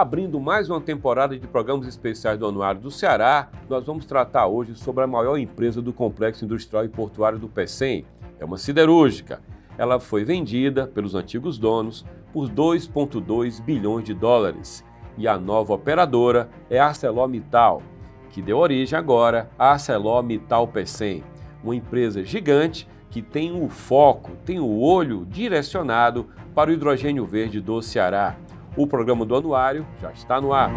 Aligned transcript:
Abrindo 0.00 0.40
mais 0.40 0.70
uma 0.70 0.80
temporada 0.80 1.38
de 1.38 1.46
programas 1.46 1.86
especiais 1.86 2.38
do 2.38 2.46
Anuário 2.46 2.80
do 2.80 2.90
Ceará, 2.90 3.50
nós 3.68 3.84
vamos 3.84 4.06
tratar 4.06 4.46
hoje 4.46 4.74
sobre 4.74 5.04
a 5.04 5.06
maior 5.06 5.36
empresa 5.36 5.82
do 5.82 5.92
Complexo 5.92 6.42
Industrial 6.42 6.86
e 6.86 6.88
Portuário 6.88 7.38
do 7.38 7.50
PECEM. 7.50 8.06
É 8.38 8.44
uma 8.46 8.56
siderúrgica. 8.56 9.42
Ela 9.76 10.00
foi 10.00 10.24
vendida 10.24 10.86
pelos 10.86 11.14
antigos 11.14 11.58
donos 11.58 12.06
por 12.32 12.48
2,2 12.48 13.62
bilhões 13.62 14.02
de 14.02 14.14
dólares. 14.14 14.82
E 15.18 15.28
a 15.28 15.38
nova 15.38 15.74
operadora 15.74 16.48
é 16.70 16.78
a 16.78 16.86
ArcelorMittal, 16.86 17.82
que 18.30 18.40
deu 18.40 18.56
origem 18.56 18.98
agora 18.98 19.50
à 19.58 19.72
ArcelorMittal 19.72 20.66
PECEM, 20.68 21.22
uma 21.62 21.76
empresa 21.76 22.24
gigante 22.24 22.88
que 23.10 23.20
tem 23.20 23.52
o 23.52 23.68
foco, 23.68 24.30
tem 24.46 24.58
o 24.60 24.80
olho 24.80 25.26
direcionado 25.26 26.26
para 26.54 26.70
o 26.70 26.72
hidrogênio 26.72 27.26
verde 27.26 27.60
do 27.60 27.82
Ceará. 27.82 28.38
O 28.76 28.86
programa 28.86 29.26
do 29.26 29.34
Anuário 29.34 29.84
já 30.00 30.12
está 30.12 30.40
no 30.40 30.52
ar. 30.52 30.70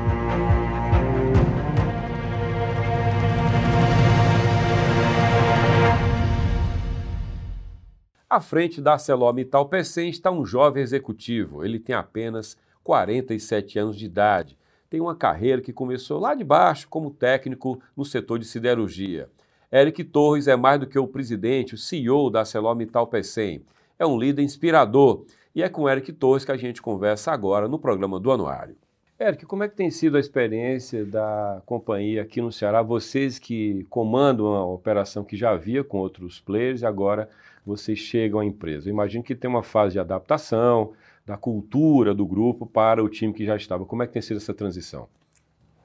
À 8.27 8.41
frente 8.41 8.81
da 8.81 8.93
ArcelorMittal 8.93 9.69
Pecém 9.69 10.09
está 10.09 10.31
um 10.31 10.43
jovem 10.43 10.81
executivo. 10.81 11.63
Ele 11.63 11.77
tem 11.77 11.95
apenas 11.95 12.57
47 12.83 13.77
anos 13.77 13.95
de 13.95 14.05
idade. 14.05 14.57
Tem 14.89 14.99
uma 14.99 15.15
carreira 15.15 15.61
que 15.61 15.71
começou 15.71 16.19
lá 16.19 16.33
de 16.33 16.43
baixo 16.43 16.87
como 16.89 17.11
técnico 17.11 17.79
no 17.95 18.03
setor 18.03 18.39
de 18.39 18.45
siderurgia. 18.45 19.29
Eric 19.71 20.03
Torres 20.03 20.47
é 20.47 20.55
mais 20.55 20.79
do 20.79 20.87
que 20.87 20.97
o 20.97 21.07
presidente, 21.07 21.75
o 21.75 21.77
CEO 21.77 22.31
da 22.31 22.39
ArcelorMittal 22.39 23.05
Pecém. 23.05 23.63
É 23.99 24.05
um 24.05 24.17
líder 24.17 24.41
inspirador 24.41 25.25
e 25.55 25.61
é 25.61 25.69
com 25.69 25.89
Eric 25.89 26.11
Torres 26.13 26.45
que 26.45 26.51
a 26.51 26.57
gente 26.57 26.81
conversa 26.81 27.31
agora 27.31 27.67
no 27.67 27.77
programa 27.77 28.19
do 28.19 28.31
Anuário. 28.31 28.75
Eric, 29.19 29.45
como 29.45 29.63
é 29.63 29.69
que 29.69 29.75
tem 29.75 29.91
sido 29.91 30.17
a 30.17 30.19
experiência 30.19 31.05
da 31.05 31.61
companhia 31.65 32.23
aqui 32.23 32.41
no 32.41 32.51
Ceará? 32.51 32.81
Vocês 32.81 33.37
que 33.37 33.85
comandam 33.89 34.47
uma 34.47 34.65
operação 34.65 35.23
que 35.23 35.37
já 35.37 35.51
havia 35.51 35.83
com 35.83 35.99
outros 35.99 36.39
players 36.39 36.81
e 36.81 36.85
agora 36.85 37.29
vocês 37.65 37.99
chegam 37.99 38.39
à 38.39 38.45
empresa. 38.45 38.89
Eu 38.89 38.93
imagino 38.93 39.23
que 39.23 39.35
tem 39.35 39.49
uma 39.49 39.63
fase 39.63 39.93
de 39.93 39.99
adaptação 39.99 40.91
da 41.25 41.37
cultura 41.37 42.13
do 42.13 42.25
grupo 42.25 42.65
para 42.65 43.03
o 43.03 43.07
time 43.07 43.33
que 43.33 43.45
já 43.45 43.55
estava. 43.55 43.85
Como 43.85 44.03
é 44.03 44.07
que 44.07 44.13
tem 44.13 44.21
sido 44.21 44.37
essa 44.37 44.53
transição? 44.53 45.07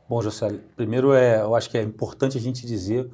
Bom, 0.08 0.20
José, 0.22 0.58
primeiro 0.74 1.12
é, 1.12 1.41
eu 1.42 1.55
acho 1.55 1.70
que 1.70 1.77
é 1.77 1.83
importante 1.83 2.39
a 2.39 2.41
gente 2.41 2.66
dizer 2.66 3.08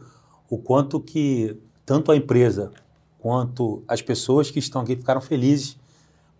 o 0.48 0.56
quanto 0.56 1.00
que 1.00 1.60
tanto 1.84 2.12
a 2.12 2.16
empresa 2.16 2.72
quanto 3.18 3.82
as 3.88 4.00
pessoas 4.00 4.50
que 4.50 4.58
estão 4.58 4.82
aqui 4.82 4.94
ficaram 4.96 5.20
felizes 5.20 5.76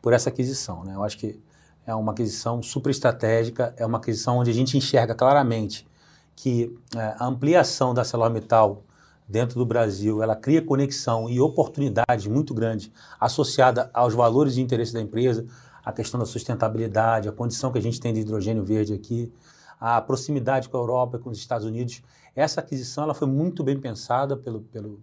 por 0.05 0.13
essa 0.13 0.29
aquisição. 0.29 0.85
Né? 0.85 0.95
Eu 0.95 1.03
acho 1.03 1.17
que 1.17 1.41
é 1.87 1.95
uma 1.95 2.13
aquisição 2.13 2.63
super 2.63 2.91
estratégica, 2.91 3.75
é 3.79 3.87
uma 3.87 3.97
aquisição 3.97 4.37
onde 4.37 4.51
a 4.51 4.53
gente 4.53 4.77
enxerga 4.77 5.15
claramente 5.15 5.89
que 6.37 6.79
é, 6.95 7.17
a 7.19 7.25
ampliação 7.25 7.95
da 7.95 8.03
ArcelorMittal 8.03 8.83
dentro 9.27 9.59
do 9.59 9.65
Brasil, 9.65 10.23
ela 10.23 10.37
cria 10.37 10.61
conexão 10.61 11.31
e 11.31 11.41
oportunidade 11.41 12.29
muito 12.29 12.53
grande 12.53 12.93
associada 13.19 13.91
aos 13.95 14.13
valores 14.13 14.57
de 14.57 14.61
interesse 14.61 14.93
da 14.93 15.01
empresa, 15.01 15.47
a 15.83 15.91
questão 15.91 16.21
da 16.21 16.27
sustentabilidade, 16.27 17.27
a 17.27 17.33
condição 17.33 17.73
que 17.73 17.79
a 17.79 17.83
gente 17.83 17.99
tem 17.99 18.13
de 18.13 18.21
hidrogênio 18.21 18.63
verde 18.63 18.93
aqui, 18.93 19.33
a 19.81 20.03
proximidade 20.03 20.69
com 20.69 20.77
a 20.77 20.81
Europa, 20.81 21.19
com 21.19 21.31
os 21.31 21.39
Estados 21.39 21.67
Unidos. 21.67 22.03
Essa 22.37 22.61
aquisição 22.61 23.05
ela 23.05 23.15
foi 23.15 23.27
muito 23.27 23.65
bem 23.65 23.81
pensada 23.81 24.37
pelo, 24.37 24.61
pelo, 24.61 25.01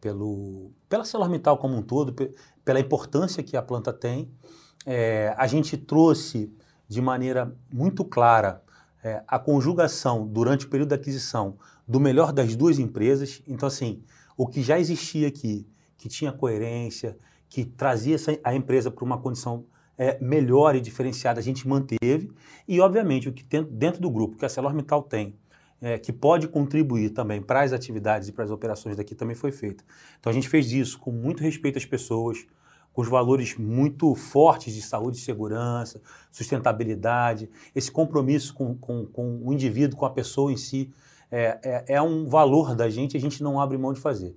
pelo, 0.00 0.70
pela 0.88 1.02
ArcelorMittal 1.02 1.58
como 1.58 1.74
um 1.74 1.82
todo, 1.82 2.14
pela 2.64 2.80
importância 2.80 3.42
que 3.42 3.56
a 3.56 3.62
planta 3.62 3.92
tem. 3.92 4.30
É, 4.86 5.34
a 5.36 5.46
gente 5.46 5.76
trouxe 5.76 6.52
de 6.88 7.00
maneira 7.00 7.54
muito 7.72 8.04
clara 8.04 8.62
é, 9.02 9.22
a 9.26 9.38
conjugação 9.38 10.26
durante 10.26 10.66
o 10.66 10.68
período 10.68 10.90
da 10.90 10.96
aquisição 10.96 11.56
do 11.86 12.00
melhor 12.00 12.32
das 12.32 12.56
duas 12.56 12.78
empresas. 12.78 13.42
Então, 13.46 13.66
assim, 13.66 14.02
o 14.36 14.46
que 14.46 14.62
já 14.62 14.78
existia 14.78 15.28
aqui, 15.28 15.66
que 15.96 16.08
tinha 16.08 16.32
coerência, 16.32 17.16
que 17.48 17.64
trazia 17.64 18.14
essa, 18.14 18.38
a 18.42 18.54
empresa 18.54 18.90
para 18.90 19.04
uma 19.04 19.18
condição 19.18 19.66
é, 19.96 20.18
melhor 20.20 20.74
e 20.74 20.80
diferenciada, 20.80 21.38
a 21.38 21.42
gente 21.42 21.68
manteve. 21.68 22.32
E, 22.66 22.80
obviamente, 22.80 23.28
o 23.28 23.32
que 23.32 23.44
tem 23.44 23.62
dentro 23.62 24.00
do 24.00 24.10
grupo 24.10 24.36
que 24.36 24.44
a 24.44 24.46
ArcelorMittal 24.46 25.02
tem, 25.02 25.36
é, 25.80 25.98
que 25.98 26.12
pode 26.12 26.48
contribuir 26.48 27.10
também 27.10 27.42
para 27.42 27.62
as 27.62 27.72
atividades 27.72 28.28
e 28.28 28.32
para 28.32 28.44
as 28.44 28.50
operações 28.50 28.96
daqui 28.96 29.14
também 29.14 29.36
foi 29.36 29.52
feita. 29.52 29.84
Então, 30.18 30.30
a 30.30 30.34
gente 30.34 30.48
fez 30.48 30.72
isso 30.72 30.98
com 30.98 31.10
muito 31.10 31.42
respeito 31.42 31.78
às 31.78 31.84
pessoas, 31.84 32.46
com 32.92 33.02
os 33.02 33.08
valores 33.08 33.56
muito 33.58 34.14
fortes 34.14 34.72
de 34.72 34.80
saúde 34.80 35.18
e 35.18 35.20
segurança, 35.20 36.00
sustentabilidade, 36.30 37.50
esse 37.74 37.90
compromisso 37.90 38.54
com, 38.54 38.76
com, 38.76 39.04
com 39.04 39.40
o 39.44 39.52
indivíduo, 39.52 39.98
com 39.98 40.06
a 40.06 40.10
pessoa 40.10 40.52
em 40.52 40.56
si, 40.56 40.92
é, 41.30 41.58
é, 41.62 41.84
é, 41.94 42.02
um 42.02 42.28
valor 42.28 42.76
da 42.76 42.88
gente, 42.88 43.16
a 43.16 43.20
gente 43.20 43.42
não 43.42 43.60
abre 43.60 43.76
mão 43.76 43.92
de 43.92 44.00
fazer. 44.00 44.36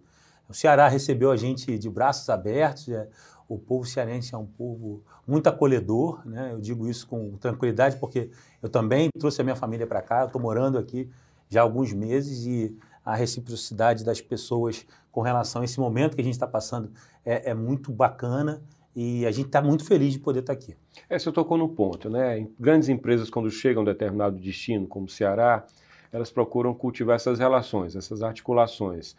O 0.49 0.53
Ceará 0.53 0.87
recebeu 0.87 1.29
a 1.29 1.37
gente 1.37 1.77
de 1.77 1.89
braços 1.89 2.27
abertos, 2.29 2.89
é, 2.89 3.07
o 3.47 3.57
povo 3.57 3.85
cearense 3.85 4.33
é 4.33 4.37
um 4.37 4.45
povo 4.45 5.03
muito 5.25 5.47
acolhedor, 5.47 6.27
né? 6.27 6.49
eu 6.51 6.59
digo 6.59 6.87
isso 6.87 7.07
com 7.07 7.37
tranquilidade, 7.37 7.97
porque 7.97 8.29
eu 8.61 8.67
também 8.67 9.09
trouxe 9.17 9.39
a 9.39 9.43
minha 9.43 9.55
família 9.55 9.85
para 9.85 10.01
cá, 10.01 10.25
estou 10.25 10.41
morando 10.41 10.77
aqui 10.77 11.09
já 11.50 11.62
há 11.62 11.63
alguns 11.63 11.94
meses 11.94 12.46
e 12.46 12.78
a 13.06 13.16
reciprocidade 13.16 14.03
das 14.03 14.19
pessoas 14.19 14.85
com 15.12 15.22
relação 15.22 15.62
a 15.62 15.66
esse 15.66 15.80
momento 15.80 16.16
que 16.16 16.22
a 16.22 16.24
gente 16.24 16.34
está 16.34 16.46
passando 16.46 16.91
é, 17.25 17.52
é, 17.52 17.53
muito 17.53 17.91
bacana 17.91 18.62
e 18.96 19.25
a 19.25 19.31
gente 19.31 19.47
está 19.47 19.62
muito 19.62 19.85
feliz 19.85 20.13
de 20.13 20.19
poder 20.19 20.40
estar 20.40 20.53
tá 20.53 20.59
aqui. 20.59 20.75
É, 21.09 21.18
você 21.18 21.31
tocou 21.31 21.58
no 21.58 21.69
ponto, 21.69 22.09
né? 22.09 22.47
Grandes 22.59 22.90
empresas, 22.90 23.30
quando 23.30 23.50
chegam 23.50 23.81
a 23.81 23.84
um 23.84 23.85
determinado 23.85 24.38
destino, 24.38 24.88
como 24.88 25.06
o 25.06 25.09
Ceará, 25.09 25.66
elas 26.12 26.30
procuram 26.30 26.74
cultivar 26.74 27.16
essas 27.16 27.40
relações, 27.40 27.96
essas 27.96 28.22
articulações. 28.22 29.16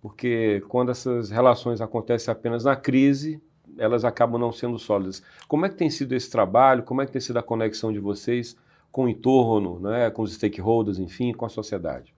Porque 0.00 0.62
quando 0.68 0.90
essas 0.90 1.30
relações 1.30 1.80
acontecem 1.80 2.32
apenas 2.32 2.64
na 2.64 2.74
crise, 2.74 3.40
elas 3.76 4.04
acabam 4.04 4.40
não 4.40 4.50
sendo 4.50 4.78
sólidas. 4.78 5.22
Como 5.46 5.66
é 5.66 5.68
que 5.68 5.76
tem 5.76 5.90
sido 5.90 6.12
esse 6.14 6.30
trabalho? 6.30 6.82
Como 6.82 7.02
é 7.02 7.06
que 7.06 7.12
tem 7.12 7.20
sido 7.20 7.38
a 7.38 7.42
conexão 7.42 7.92
de 7.92 7.98
vocês 7.98 8.56
com 8.90 9.04
o 9.04 9.08
entorno, 9.08 9.80
né, 9.80 10.10
com 10.10 10.22
os 10.22 10.34
stakeholders, 10.34 10.98
enfim, 10.98 11.32
com 11.32 11.44
a 11.44 11.48
sociedade? 11.48 12.14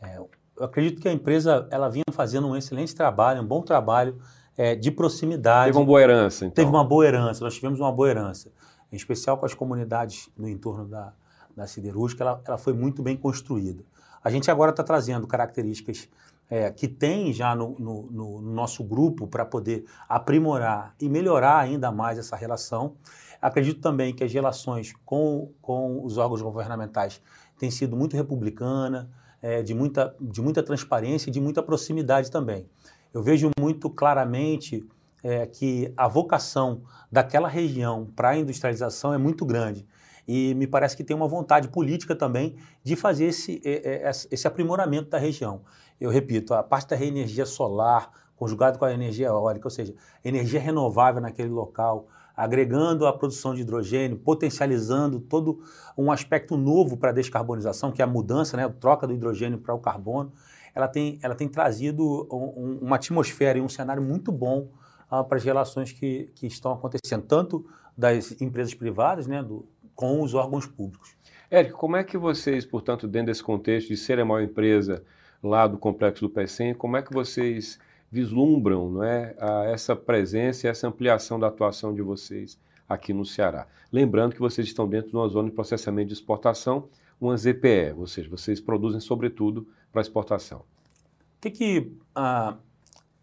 É, 0.00 0.18
eu 0.18 0.64
acredito 0.64 1.00
que 1.00 1.08
a 1.08 1.12
empresa 1.12 1.66
ela 1.70 1.88
vinha 1.88 2.04
fazendo 2.12 2.46
um 2.46 2.56
excelente 2.56 2.94
trabalho, 2.94 3.42
um 3.42 3.46
bom 3.46 3.62
trabalho 3.62 4.18
é, 4.56 4.74
de 4.74 4.90
proximidade. 4.90 5.66
Teve 5.66 5.78
uma 5.78 5.86
boa 5.86 6.00
herança, 6.00 6.44
então. 6.46 6.54
Teve 6.54 6.68
uma 6.68 6.84
boa 6.84 7.06
herança, 7.06 7.44
nós 7.44 7.54
tivemos 7.54 7.78
uma 7.80 7.92
boa 7.92 8.08
herança. 8.08 8.50
Em 8.90 8.96
especial 8.96 9.36
com 9.36 9.44
as 9.44 9.54
comunidades 9.54 10.30
no 10.36 10.48
entorno 10.48 10.86
da, 10.86 11.12
da 11.56 11.66
siderúrgica, 11.66 12.24
ela, 12.24 12.40
ela 12.46 12.58
foi 12.58 12.72
muito 12.72 13.02
bem 13.02 13.16
construída. 13.16 13.82
A 14.22 14.30
gente 14.30 14.50
agora 14.50 14.70
está 14.70 14.82
trazendo 14.82 15.26
características 15.26 16.08
é, 16.48 16.70
que 16.70 16.86
tem 16.86 17.32
já 17.32 17.54
no, 17.54 17.76
no, 17.78 18.02
no 18.10 18.40
nosso 18.42 18.84
grupo 18.84 19.26
para 19.26 19.44
poder 19.44 19.84
aprimorar 20.08 20.94
e 21.00 21.08
melhorar 21.08 21.58
ainda 21.58 21.90
mais 21.90 22.18
essa 22.18 22.36
relação. 22.36 22.94
Acredito 23.40 23.80
também 23.80 24.14
que 24.14 24.24
as 24.24 24.32
relações 24.32 24.94
com, 25.04 25.52
com 25.60 26.04
os 26.04 26.16
órgãos 26.18 26.42
governamentais 26.42 27.20
têm 27.58 27.70
sido 27.70 27.96
muito 27.96 28.16
republicana, 28.16 29.10
é, 29.42 29.62
de, 29.62 29.74
muita, 29.74 30.14
de 30.20 30.40
muita 30.40 30.62
transparência 30.62 31.28
e 31.28 31.32
de 31.32 31.40
muita 31.40 31.62
proximidade 31.62 32.30
também. 32.30 32.66
Eu 33.12 33.22
vejo 33.22 33.50
muito 33.58 33.88
claramente 33.90 34.86
é, 35.22 35.46
que 35.46 35.92
a 35.96 36.08
vocação 36.08 36.82
daquela 37.10 37.48
região 37.48 38.06
para 38.14 38.30
a 38.30 38.36
industrialização 38.36 39.12
é 39.12 39.18
muito 39.18 39.44
grande. 39.44 39.86
E 40.26 40.54
me 40.54 40.66
parece 40.66 40.96
que 40.96 41.04
tem 41.04 41.16
uma 41.16 41.28
vontade 41.28 41.68
política 41.68 42.14
também 42.16 42.56
de 42.82 42.96
fazer 42.96 43.26
esse, 43.26 43.62
esse 43.64 44.46
aprimoramento 44.46 45.08
da 45.08 45.18
região. 45.18 45.62
Eu 46.00 46.10
repito, 46.10 46.54
a 46.54 46.62
parte 46.62 46.88
da 46.88 47.02
energia 47.02 47.46
solar, 47.46 48.10
conjugado 48.36 48.78
com 48.78 48.84
a 48.84 48.92
energia 48.92 49.28
eólica, 49.28 49.66
ou 49.66 49.70
seja, 49.70 49.94
energia 50.24 50.60
renovável 50.60 51.20
naquele 51.20 51.48
local, 51.48 52.06
agregando 52.36 53.06
a 53.06 53.12
produção 53.12 53.54
de 53.54 53.62
hidrogênio, 53.62 54.18
potencializando 54.18 55.18
todo 55.18 55.60
um 55.96 56.12
aspecto 56.12 56.56
novo 56.56 56.96
para 56.96 57.10
a 57.10 57.12
descarbonização, 57.12 57.90
que 57.90 58.02
é 58.02 58.04
a 58.04 58.08
mudança, 58.08 58.56
né, 58.56 58.64
a 58.64 58.68
troca 58.68 59.06
do 59.06 59.14
hidrogênio 59.14 59.58
para 59.58 59.74
o 59.74 59.78
carbono, 59.78 60.32
ela 60.74 60.86
tem, 60.86 61.18
ela 61.22 61.34
tem 61.34 61.48
trazido 61.48 62.28
um, 62.30 62.78
uma 62.82 62.96
atmosfera 62.96 63.58
e 63.58 63.62
um 63.62 63.68
cenário 63.68 64.02
muito 64.02 64.30
bom 64.30 64.68
uh, 65.10 65.24
para 65.24 65.38
as 65.38 65.44
relações 65.44 65.90
que, 65.90 66.30
que 66.34 66.46
estão 66.46 66.72
acontecendo, 66.72 67.22
tanto 67.22 67.64
das 67.96 68.38
empresas 68.42 68.74
privadas 68.74 69.26
né, 69.26 69.42
do, 69.42 69.66
com 69.94 70.20
os 70.20 70.34
órgãos 70.34 70.66
públicos. 70.66 71.16
Érico, 71.50 71.78
como 71.78 71.96
é 71.96 72.04
que 72.04 72.18
vocês, 72.18 72.66
portanto, 72.66 73.08
dentro 73.08 73.28
desse 73.28 73.42
contexto 73.42 73.88
de 73.88 73.96
ser 73.96 74.20
a 74.20 74.24
maior 74.24 74.42
empresa 74.42 75.02
lá 75.46 75.66
do 75.66 75.78
complexo 75.78 76.22
do 76.22 76.30
PECEM, 76.30 76.74
como 76.74 76.96
é 76.96 77.02
que 77.02 77.12
vocês 77.12 77.78
vislumbram 78.10 78.90
não 78.90 79.02
é, 79.02 79.34
essa 79.72 79.96
presença 79.96 80.66
e 80.66 80.70
essa 80.70 80.88
ampliação 80.88 81.38
da 81.38 81.48
atuação 81.48 81.94
de 81.94 82.02
vocês 82.02 82.58
aqui 82.88 83.12
no 83.12 83.24
Ceará. 83.24 83.66
Lembrando 83.92 84.34
que 84.34 84.40
vocês 84.40 84.66
estão 84.66 84.88
dentro 84.88 85.10
de 85.10 85.16
uma 85.16 85.28
zona 85.28 85.48
de 85.48 85.54
processamento 85.54 86.08
de 86.08 86.14
exportação, 86.14 86.88
uma 87.20 87.36
ZPE, 87.36 87.94
ou 87.96 88.06
seja, 88.06 88.28
vocês 88.28 88.60
produzem 88.60 89.00
sobretudo 89.00 89.66
para 89.90 90.00
exportação. 90.00 90.58
O 90.58 91.40
que, 91.40 91.50
que 91.50 91.92
ah, 92.14 92.56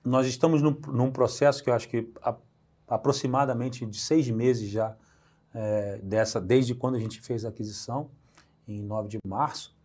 nós 0.03 0.27
estamos 0.27 0.61
num, 0.61 0.75
num, 0.87 1.11
processo 1.11 1.63
que 1.63 1.69
eu 1.69 1.73
acho 1.73 1.87
que 1.87 2.09
a, 2.21 2.35
aproximadamente 2.87 3.85
de 3.85 3.99
seis 3.99 4.29
meses 4.29 4.69
já 4.69 4.95
é, 5.53 5.99
dessa, 6.03 6.41
desde 6.41 6.73
quando 6.75 6.95
a 6.95 6.99
gente 6.99 7.21
fez 7.21 7.45
a 7.45 7.49
aquisição, 7.49 8.09
em 8.67 8.81
9 8.81 9.07
de 9.09 9.19
março. 9.25 9.75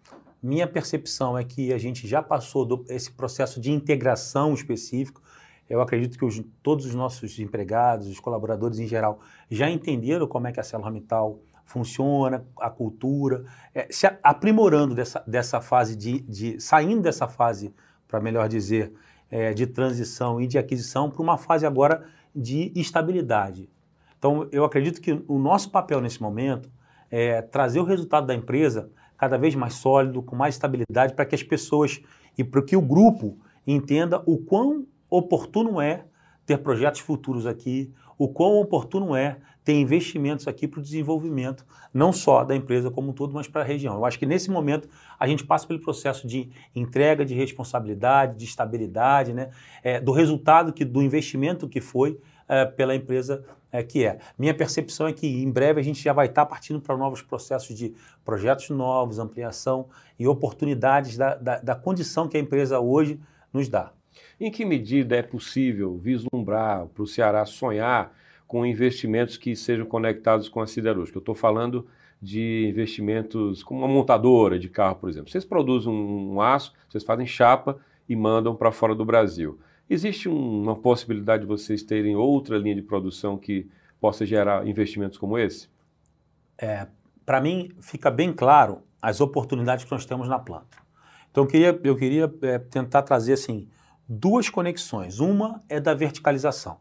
Minha 0.42 0.68
percepção 0.68 1.36
é 1.36 1.42
que 1.42 1.72
a 1.72 1.78
gente 1.78 2.06
já 2.06 2.22
passou 2.22 2.64
do, 2.64 2.84
esse 2.88 3.10
processo 3.10 3.60
de 3.60 3.72
integração 3.72 4.54
específico. 4.54 5.20
Eu 5.68 5.80
acredito 5.80 6.16
que 6.16 6.24
os, 6.24 6.42
todos 6.62 6.86
os 6.86 6.94
nossos 6.94 7.38
empregados, 7.38 8.06
os 8.06 8.20
colaboradores 8.20 8.78
em 8.78 8.86
geral, 8.86 9.20
já 9.50 9.68
entenderam 9.68 10.26
como 10.26 10.46
é 10.46 10.52
que 10.52 10.60
a 10.60 10.62
ArcelorMittal 10.62 11.40
funciona, 11.64 12.46
a 12.58 12.70
cultura, 12.70 13.44
é, 13.74 13.88
se 13.90 14.06
aprimorando 14.22 14.94
dessa, 14.94 15.22
dessa 15.26 15.60
fase 15.60 15.94
de, 15.94 16.20
de 16.20 16.58
saindo 16.60 17.02
dessa 17.02 17.28
fase, 17.28 17.74
para 18.06 18.20
melhor 18.20 18.48
dizer, 18.48 18.92
é, 19.30 19.52
de 19.52 19.66
transição 19.66 20.40
e 20.40 20.46
de 20.46 20.56
aquisição 20.56 21.10
para 21.10 21.20
uma 21.20 21.36
fase 21.36 21.66
agora 21.66 22.06
de 22.34 22.72
estabilidade. 22.74 23.68
Então, 24.18 24.48
eu 24.50 24.64
acredito 24.64 25.00
que 25.00 25.22
o 25.28 25.38
nosso 25.38 25.70
papel 25.70 26.00
nesse 26.00 26.22
momento 26.22 26.70
é 27.10 27.42
trazer 27.42 27.80
o 27.80 27.84
resultado 27.84 28.26
da 28.26 28.34
empresa 28.34 28.90
cada 29.18 29.36
vez 29.36 29.54
mais 29.54 29.74
sólido, 29.74 30.22
com 30.22 30.36
mais 30.36 30.54
estabilidade, 30.54 31.14
para 31.14 31.26
que 31.26 31.34
as 31.34 31.42
pessoas 31.42 32.00
e 32.38 32.44
para 32.44 32.62
que 32.62 32.76
o 32.76 32.80
grupo 32.80 33.36
entenda 33.66 34.22
o 34.24 34.38
quão 34.38 34.86
oportuno 35.10 35.80
é 35.80 36.04
ter 36.46 36.58
projetos 36.58 37.00
futuros 37.00 37.46
aqui, 37.46 37.92
o 38.16 38.28
quão 38.28 38.58
oportuno 38.58 39.14
é 39.14 39.36
ter 39.62 39.78
investimentos 39.78 40.48
aqui 40.48 40.66
para 40.66 40.80
o 40.80 40.82
desenvolvimento, 40.82 41.66
não 41.92 42.10
só 42.10 42.42
da 42.42 42.56
empresa 42.56 42.90
como 42.90 43.10
um 43.10 43.12
todo, 43.12 43.34
mas 43.34 43.46
para 43.46 43.60
a 43.60 43.64
região. 43.64 43.94
Eu 43.96 44.06
acho 44.06 44.18
que 44.18 44.24
nesse 44.24 44.50
momento 44.50 44.88
a 45.20 45.28
gente 45.28 45.44
passa 45.44 45.66
pelo 45.66 45.78
processo 45.78 46.26
de 46.26 46.50
entrega 46.74 47.22
de 47.22 47.34
responsabilidade, 47.34 48.38
de 48.38 48.46
estabilidade, 48.46 49.34
né, 49.34 49.50
é, 49.82 50.00
do 50.00 50.10
resultado 50.10 50.72
que, 50.72 50.86
do 50.86 51.02
investimento 51.02 51.68
que 51.68 51.82
foi 51.82 52.18
é, 52.48 52.64
pela 52.64 52.94
empresa 52.94 53.44
é, 53.70 53.82
que 53.82 54.04
é. 54.04 54.18
Minha 54.38 54.54
percepção 54.54 55.06
é 55.06 55.12
que 55.12 55.26
em 55.26 55.50
breve 55.50 55.80
a 55.80 55.84
gente 55.84 56.02
já 56.02 56.12
vai 56.12 56.26
estar 56.26 56.46
partindo 56.46 56.80
para 56.80 56.96
novos 56.96 57.22
processos 57.22 57.76
de 57.76 57.94
projetos 58.24 58.70
novos, 58.70 59.18
ampliação 59.18 59.88
e 60.18 60.26
oportunidades 60.26 61.16
da, 61.16 61.34
da, 61.34 61.58
da 61.58 61.74
condição 61.74 62.28
que 62.28 62.36
a 62.36 62.40
empresa 62.40 62.80
hoje 62.80 63.20
nos 63.52 63.68
dá. 63.68 63.92
Em 64.40 64.50
que 64.50 64.64
medida 64.64 65.16
é 65.16 65.22
possível 65.22 65.96
vislumbrar 65.96 66.86
para 66.86 67.02
o 67.02 67.06
Ceará 67.06 67.44
sonhar 67.44 68.14
com 68.46 68.64
investimentos 68.64 69.36
que 69.36 69.54
sejam 69.54 69.86
conectados 69.86 70.48
com 70.48 70.60
a 70.60 70.66
siderúrgica? 70.66 71.18
Eu 71.18 71.20
estou 71.20 71.34
falando 71.34 71.86
de 72.20 72.68
investimentos 72.68 73.62
como 73.62 73.80
uma 73.80 73.88
montadora 73.88 74.58
de 74.58 74.68
carro, 74.68 74.96
por 74.96 75.08
exemplo. 75.08 75.30
Vocês 75.30 75.44
produzem 75.44 75.92
um 75.92 76.40
aço, 76.40 76.72
vocês 76.88 77.04
fazem 77.04 77.26
chapa 77.26 77.78
e 78.08 78.16
mandam 78.16 78.56
para 78.56 78.72
fora 78.72 78.94
do 78.94 79.04
Brasil. 79.04 79.58
Existe 79.90 80.28
uma 80.28 80.76
possibilidade 80.76 81.42
de 81.42 81.48
vocês 81.48 81.82
terem 81.82 82.14
outra 82.14 82.58
linha 82.58 82.74
de 82.74 82.82
produção 82.82 83.38
que 83.38 83.70
possa 84.00 84.26
gerar 84.26 84.66
investimentos 84.66 85.16
como 85.16 85.38
esse? 85.38 85.68
É, 86.58 86.86
Para 87.24 87.40
mim, 87.40 87.70
fica 87.80 88.10
bem 88.10 88.32
claro 88.32 88.82
as 89.00 89.20
oportunidades 89.20 89.84
que 89.84 89.90
nós 89.90 90.04
temos 90.04 90.28
na 90.28 90.38
planta. 90.38 90.78
Então, 91.30 91.44
eu 91.44 91.48
queria, 91.48 91.80
eu 91.84 91.96
queria 91.96 92.34
é, 92.42 92.58
tentar 92.58 93.02
trazer 93.02 93.34
assim, 93.34 93.68
duas 94.08 94.48
conexões. 94.50 95.20
Uma 95.20 95.62
é 95.68 95.80
da 95.80 95.94
verticalização. 95.94 96.78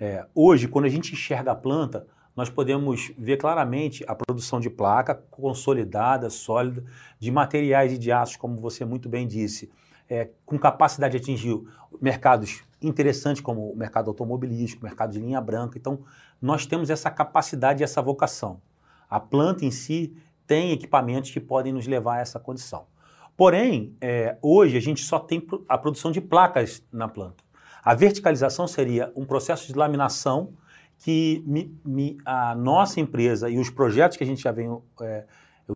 É, 0.00 0.26
hoje, 0.34 0.66
quando 0.68 0.86
a 0.86 0.88
gente 0.88 1.12
enxerga 1.12 1.52
a 1.52 1.54
planta, 1.54 2.06
nós 2.34 2.48
podemos 2.48 3.12
ver 3.18 3.36
claramente 3.36 4.04
a 4.06 4.14
produção 4.14 4.60
de 4.60 4.70
placa 4.70 5.14
consolidada, 5.30 6.30
sólida, 6.30 6.84
de 7.18 7.30
materiais 7.30 7.92
e 7.92 7.98
de 7.98 8.10
aços, 8.10 8.36
como 8.36 8.56
você 8.56 8.84
muito 8.84 9.08
bem 9.08 9.26
disse, 9.26 9.70
é, 10.10 10.28
com 10.44 10.58
capacidade 10.58 11.16
de 11.16 11.22
atingir 11.22 11.62
mercados 12.00 12.64
interessantes 12.82 13.40
como 13.40 13.70
o 13.70 13.76
mercado 13.76 14.08
automobilístico, 14.10 14.82
o 14.82 14.86
mercado 14.86 15.12
de 15.12 15.20
linha 15.20 15.40
branca. 15.40 15.78
Então, 15.78 16.00
nós 16.42 16.66
temos 16.66 16.90
essa 16.90 17.10
capacidade 17.10 17.80
e 17.80 17.84
essa 17.84 18.02
vocação. 18.02 18.60
A 19.08 19.20
planta 19.20 19.64
em 19.64 19.70
si 19.70 20.16
tem 20.46 20.72
equipamentos 20.72 21.30
que 21.30 21.38
podem 21.38 21.72
nos 21.72 21.86
levar 21.86 22.16
a 22.16 22.20
essa 22.20 22.40
condição. 22.40 22.86
Porém, 23.36 23.96
é, 24.00 24.36
hoje 24.42 24.76
a 24.76 24.80
gente 24.80 25.04
só 25.04 25.20
tem 25.20 25.46
a 25.68 25.78
produção 25.78 26.10
de 26.10 26.20
placas 26.20 26.82
na 26.92 27.08
planta. 27.08 27.44
A 27.82 27.94
verticalização 27.94 28.66
seria 28.66 29.12
um 29.14 29.24
processo 29.24 29.66
de 29.66 29.74
laminação 29.74 30.52
que 30.98 31.42
me, 31.46 31.74
me, 31.84 32.18
a 32.24 32.54
nossa 32.54 33.00
empresa 33.00 33.48
e 33.48 33.58
os 33.58 33.70
projetos 33.70 34.16
que 34.16 34.24
a 34.24 34.26
gente 34.26 34.42
já 34.42 34.52
vem 34.52 34.76
é, 35.00 35.24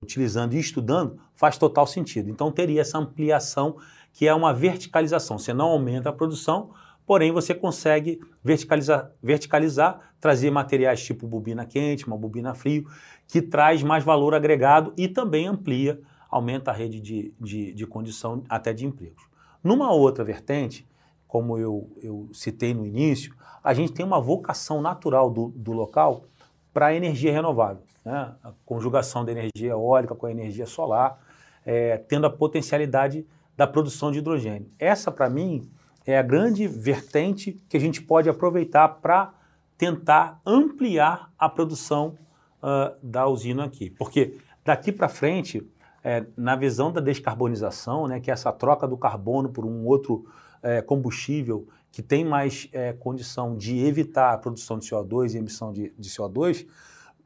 utilizando 0.03 0.55
e 0.55 0.59
estudando 0.59 1.19
faz 1.35 1.57
total 1.57 1.87
sentido. 1.87 2.29
Então 2.29 2.53
teria 2.53 2.83
essa 2.83 2.99
ampliação 2.99 3.77
que 4.15 4.27
é 4.29 4.33
uma 4.33 4.55
verticalização. 4.55 5.37
Você 5.37 5.53
não 5.53 5.67
aumenta 5.67 6.09
a 6.09 6.13
produção, 6.13 6.71
porém 7.05 7.33
você 7.33 7.53
consegue 7.53 8.21
verticalizar, 8.43 9.11
verticalizar, 9.23 10.15
trazer 10.21 10.51
materiais 10.51 11.05
tipo 11.05 11.27
bobina 11.27 11.67
quente, 11.67 12.07
uma 12.07 12.17
bobina 12.17 12.55
frio, 12.55 12.89
que 13.27 13.43
traz 13.43 13.83
mais 13.83 14.05
valor 14.05 14.33
agregado 14.35 14.95
e 14.97 15.09
também 15.09 15.49
amplia, 15.49 16.01
aumenta 16.31 16.71
a 16.71 16.75
rede 16.75 17.01
de, 17.01 17.35
de, 17.41 17.75
de 17.75 17.87
condição 17.87 18.43
até 18.49 18.73
de 18.73 18.87
empregos. 18.87 19.25
Numa 19.63 19.93
outra 19.93 20.25
vertente, 20.25 20.89
como 21.27 21.59
eu, 21.59 21.91
eu 22.01 22.29
citei 22.33 22.73
no 22.73 22.87
início, 22.87 23.35
a 23.63 23.75
gente 23.75 23.93
tem 23.93 24.07
uma 24.07 24.21
vocação 24.21 24.81
natural 24.81 25.29
do, 25.29 25.49
do 25.49 25.73
local 25.73 26.27
para 26.73 26.87
a 26.87 26.95
energia 26.95 27.33
renovável. 27.33 27.83
Né? 28.05 28.33
A 28.45 28.53
conjugação 28.65 29.25
da 29.25 29.33
energia 29.33 29.71
eólica 29.71 30.15
com 30.15 30.27
a 30.27 30.31
energia 30.31 30.67
solar, 30.67 31.19
é, 31.67 31.97
tendo 31.97 32.27
a 32.27 32.31
potencialidade 32.31 33.27
da 33.57 33.67
produção 33.67 34.11
de 34.11 34.19
hidrogênio. 34.19 34.71
Essa, 34.79 35.11
para 35.11 35.29
mim, 35.31 35.71
é 36.07 36.19
a 36.19 36.23
grande 36.23 36.67
vertente 36.67 37.53
que 37.69 37.77
a 37.77 37.81
gente 37.81 38.03
pode 38.03 38.29
aproveitar 38.29 38.89
para 38.89 39.33
tentar 39.77 40.41
ampliar 40.45 41.33
a 41.39 41.49
produção 41.49 42.19
uh, 42.63 42.95
da 43.03 43.27
usina 43.27 43.65
aqui. 43.65 43.91
Porque 43.91 44.39
daqui 44.65 44.93
para 44.93 45.09
frente, 45.09 45.67
é, 46.03 46.25
na 46.37 46.55
visão 46.55 46.93
da 46.93 47.01
descarbonização, 47.01 48.07
né, 48.07 48.21
que 48.21 48.31
é 48.31 48.35
essa 48.35 48.53
troca 48.53 48.87
do 48.87 48.97
carbono 48.97 49.49
por 49.49 49.65
um 49.65 49.87
outro 49.87 50.27
é, 50.63 50.83
combustível 50.83 51.67
que 51.91 52.03
tem 52.03 52.25
mais 52.25 52.69
é, 52.73 52.93
condição 52.93 53.57
de 53.57 53.79
evitar 53.85 54.35
a 54.35 54.39
produção 54.39 54.79
de 54.79 54.87
CO2 54.87 55.35
e 55.35 55.39
emissão 55.39 55.73
de, 55.73 55.95
de 55.97 56.11
CO2, 56.11 56.67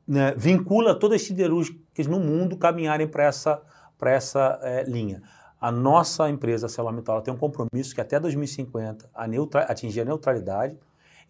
né, 0.06 0.34
vincula 0.36 0.94
todas 0.94 1.20
as 1.20 1.26
siderúrgicas 1.26 2.06
no 2.06 2.20
mundo 2.20 2.56
caminharem 2.56 3.08
para 3.08 3.24
essa, 3.24 3.62
essa 4.02 4.58
é, 4.62 4.84
linha. 4.84 5.22
A 5.60 5.72
nossa 5.72 6.28
empresa, 6.30 6.66
a 6.66 6.68
ArcelorMittal, 6.68 7.20
tem 7.20 7.34
um 7.34 7.36
compromisso 7.36 7.94
que 7.94 8.00
até 8.00 8.20
2050 8.20 9.10
a 9.14 9.26
atingir 9.68 10.02
a 10.02 10.04
neutralidade. 10.04 10.78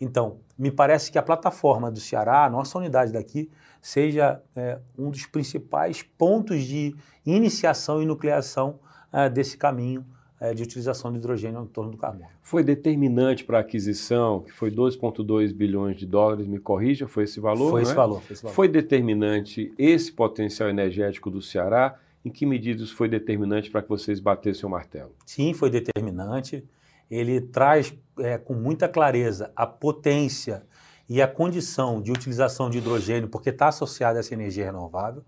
Então, 0.01 0.39
me 0.57 0.71
parece 0.71 1.11
que 1.11 1.19
a 1.19 1.23
plataforma 1.23 1.91
do 1.91 1.99
Ceará, 1.99 2.45
a 2.45 2.51
nossa 2.51 2.79
unidade 2.79 3.13
daqui, 3.13 3.51
seja 3.81 4.41
é, 4.55 4.79
um 4.97 5.11
dos 5.11 5.27
principais 5.27 6.03
pontos 6.03 6.63
de 6.63 6.95
iniciação 7.25 8.03
e 8.03 8.07
nucleação 8.07 8.79
é, 9.13 9.29
desse 9.29 9.57
caminho 9.57 10.05
é, 10.41 10.55
de 10.55 10.63
utilização 10.63 11.11
de 11.11 11.19
hidrogênio 11.19 11.63
em 11.63 11.67
torno 11.67 11.91
do 11.91 11.97
carbono. 11.97 12.29
Foi 12.43 12.63
determinante 12.63 13.45
para 13.45 13.59
a 13.59 13.61
aquisição, 13.61 14.41
que 14.41 14.53
foi 14.53 14.71
2,2 14.71 15.53
bilhões 15.53 15.97
de 15.97 16.07
dólares, 16.07 16.47
me 16.47 16.59
corrija, 16.59 17.09
foi 17.09 17.25
esse 17.25 17.41
valor? 17.41 17.71
Foi 17.71 17.83
esse, 17.83 17.93
é? 17.93 17.95
valor, 17.95 18.23
foi 18.23 18.35
esse 18.35 18.43
valor. 18.43 18.55
Foi 18.55 18.69
determinante 18.69 19.73
esse 19.77 20.13
potencial 20.13 20.69
energético 20.69 21.31
do 21.31 21.43
Ceará 21.43 21.99
em 22.25 22.31
que 22.31 22.45
medida 22.45 22.83
isso 22.83 22.95
foi 22.95 23.09
determinante 23.09 23.71
para 23.71 23.83
que 23.83 23.89
vocês 23.89 24.21
batessem 24.21 24.67
o 24.67 24.71
martelo? 24.71 25.15
Sim, 25.25 25.55
foi 25.55 25.71
determinante. 25.71 26.65
Ele 27.11 27.41
traz 27.41 27.95
é, 28.19 28.37
com 28.37 28.55
muita 28.55 28.89
clareza 28.89 29.53
a 29.57 29.67
potência 29.67 30.65
e 31.09 31.23
a 31.23 31.29
condição 31.29 32.03
de 32.03 32.13
utilização 32.13 32.69
de 32.69 32.79
hidrogênio, 32.79 33.29
porque 33.29 33.49
está 33.49 33.69
associada 33.69 34.19
a 34.19 34.21
essa 34.21 34.35
energia 34.35 34.65
renovável. 34.65 35.25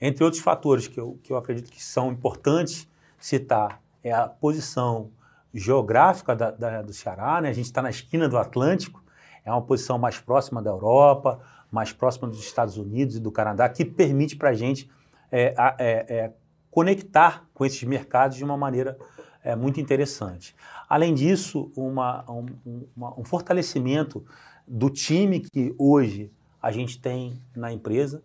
Entre 0.00 0.24
outros 0.24 0.42
fatores 0.42 0.88
que 0.88 0.98
eu, 0.98 1.18
que 1.22 1.32
eu 1.32 1.36
acredito 1.36 1.70
que 1.70 1.82
são 1.82 2.10
importantes 2.10 2.88
citar, 3.18 3.80
é 4.02 4.12
a 4.12 4.26
posição 4.26 5.10
geográfica 5.54 6.34
da, 6.34 6.50
da, 6.50 6.82
do 6.82 6.92
Ceará, 6.92 7.40
né? 7.40 7.50
a 7.50 7.52
gente 7.52 7.66
está 7.66 7.80
na 7.80 7.90
esquina 7.90 8.28
do 8.28 8.36
Atlântico, 8.36 9.02
é 9.44 9.50
uma 9.50 9.62
posição 9.62 9.98
mais 9.98 10.18
próxima 10.18 10.60
da 10.60 10.70
Europa, 10.70 11.40
mais 11.70 11.92
próxima 11.92 12.26
dos 12.26 12.40
Estados 12.40 12.76
Unidos 12.76 13.16
e 13.16 13.20
do 13.20 13.30
Canadá, 13.30 13.68
que 13.68 13.84
permite 13.84 14.34
para 14.34 14.50
a 14.50 14.54
gente 14.54 14.90
é, 15.32 15.54
é, 15.78 16.14
é, 16.14 16.32
conectar 16.70 17.46
com 17.54 17.64
esses 17.64 17.82
mercados 17.84 18.36
de 18.36 18.44
uma 18.44 18.56
maneira 18.56 18.98
é, 19.42 19.56
muito 19.56 19.80
interessante. 19.80 20.54
Além 20.88 21.14
disso, 21.14 21.72
uma, 21.74 22.22
um, 22.30 22.46
uma, 22.94 23.18
um 23.18 23.24
fortalecimento 23.24 24.22
do 24.68 24.90
time 24.90 25.40
que 25.40 25.74
hoje 25.78 26.30
a 26.60 26.70
gente 26.70 27.00
tem 27.00 27.40
na 27.56 27.72
empresa, 27.72 28.22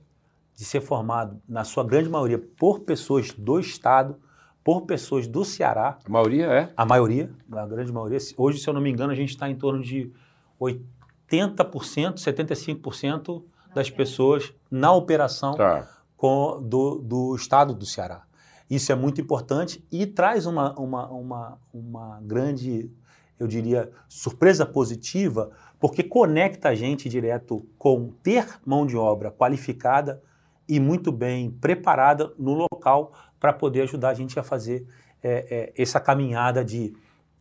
de 0.55 0.65
ser 0.65 0.81
formado, 0.81 1.39
na 1.47 1.63
sua 1.63 1.83
grande 1.83 2.09
maioria, 2.09 2.39
por 2.39 2.79
pessoas 2.81 3.31
do 3.31 3.59
Estado, 3.59 4.17
por 4.63 4.81
pessoas 4.81 5.27
do 5.27 5.45
Ceará. 5.45 5.97
A 6.03 6.09
maioria 6.09 6.45
é? 6.47 6.73
A 6.75 6.85
maioria, 6.85 7.31
a 7.51 7.65
grande 7.65 7.91
maioria. 7.91 8.17
Hoje, 8.35 8.59
se 8.59 8.67
eu 8.67 8.73
não 8.73 8.81
me 8.81 8.89
engano, 8.89 9.11
a 9.11 9.15
gente 9.15 9.29
está 9.29 9.49
em 9.49 9.55
torno 9.55 9.81
de 9.81 10.11
80%, 10.59 12.15
75% 12.15 13.43
das 13.73 13.89
pessoas 13.89 14.51
na 14.69 14.91
operação 14.91 15.53
tá 15.53 15.96
com, 16.17 16.62
do, 16.62 16.95
do 17.00 17.36
estado 17.36 17.74
do 17.74 17.86
Ceará. 17.86 18.24
Isso 18.69 18.91
é 18.91 18.95
muito 18.95 19.21
importante 19.21 19.86
e 19.89 20.05
traz 20.05 20.45
uma, 20.45 20.77
uma, 20.77 21.07
uma, 21.09 21.57
uma 21.74 22.19
grande 22.21 22.91
eu 23.39 23.47
diria, 23.47 23.91
surpresa 24.09 24.65
positiva, 24.65 25.51
porque 25.79 26.01
conecta 26.03 26.69
a 26.69 26.75
gente 26.75 27.07
direto 27.07 27.65
com 27.77 28.09
ter 28.24 28.59
mão 28.65 28.86
de 28.86 28.97
obra 28.97 29.31
qualificada 29.31 30.21
e 30.67 30.79
muito 30.79 31.12
bem 31.12 31.51
preparada 31.51 32.33
no 32.38 32.53
local 32.53 33.13
para 33.39 33.53
poder 33.53 33.83
ajudar 33.83 34.09
a 34.09 34.13
gente 34.13 34.39
a 34.39 34.43
fazer 34.43 34.88
é, 35.24 35.74
é, 35.77 35.81
essa 35.81 36.00
caminhada 36.00 36.65
de, 36.65 36.93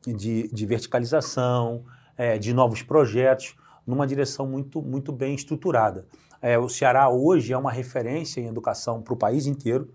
de, 0.06 0.48
de 0.48 0.66
verticalização, 0.66 1.84
é, 2.16 2.38
de 2.38 2.52
novos 2.52 2.82
projetos, 2.82 3.56
numa 3.86 4.06
direção 4.06 4.46
muito, 4.46 4.82
muito 4.82 5.12
bem 5.12 5.34
estruturada. 5.34 6.06
É, 6.40 6.58
o 6.58 6.68
Ceará 6.68 7.08
hoje 7.08 7.52
é 7.52 7.58
uma 7.58 7.70
referência 7.70 8.40
em 8.40 8.46
educação 8.46 9.02
para 9.02 9.14
o 9.14 9.16
país 9.16 9.46
inteiro 9.46 9.90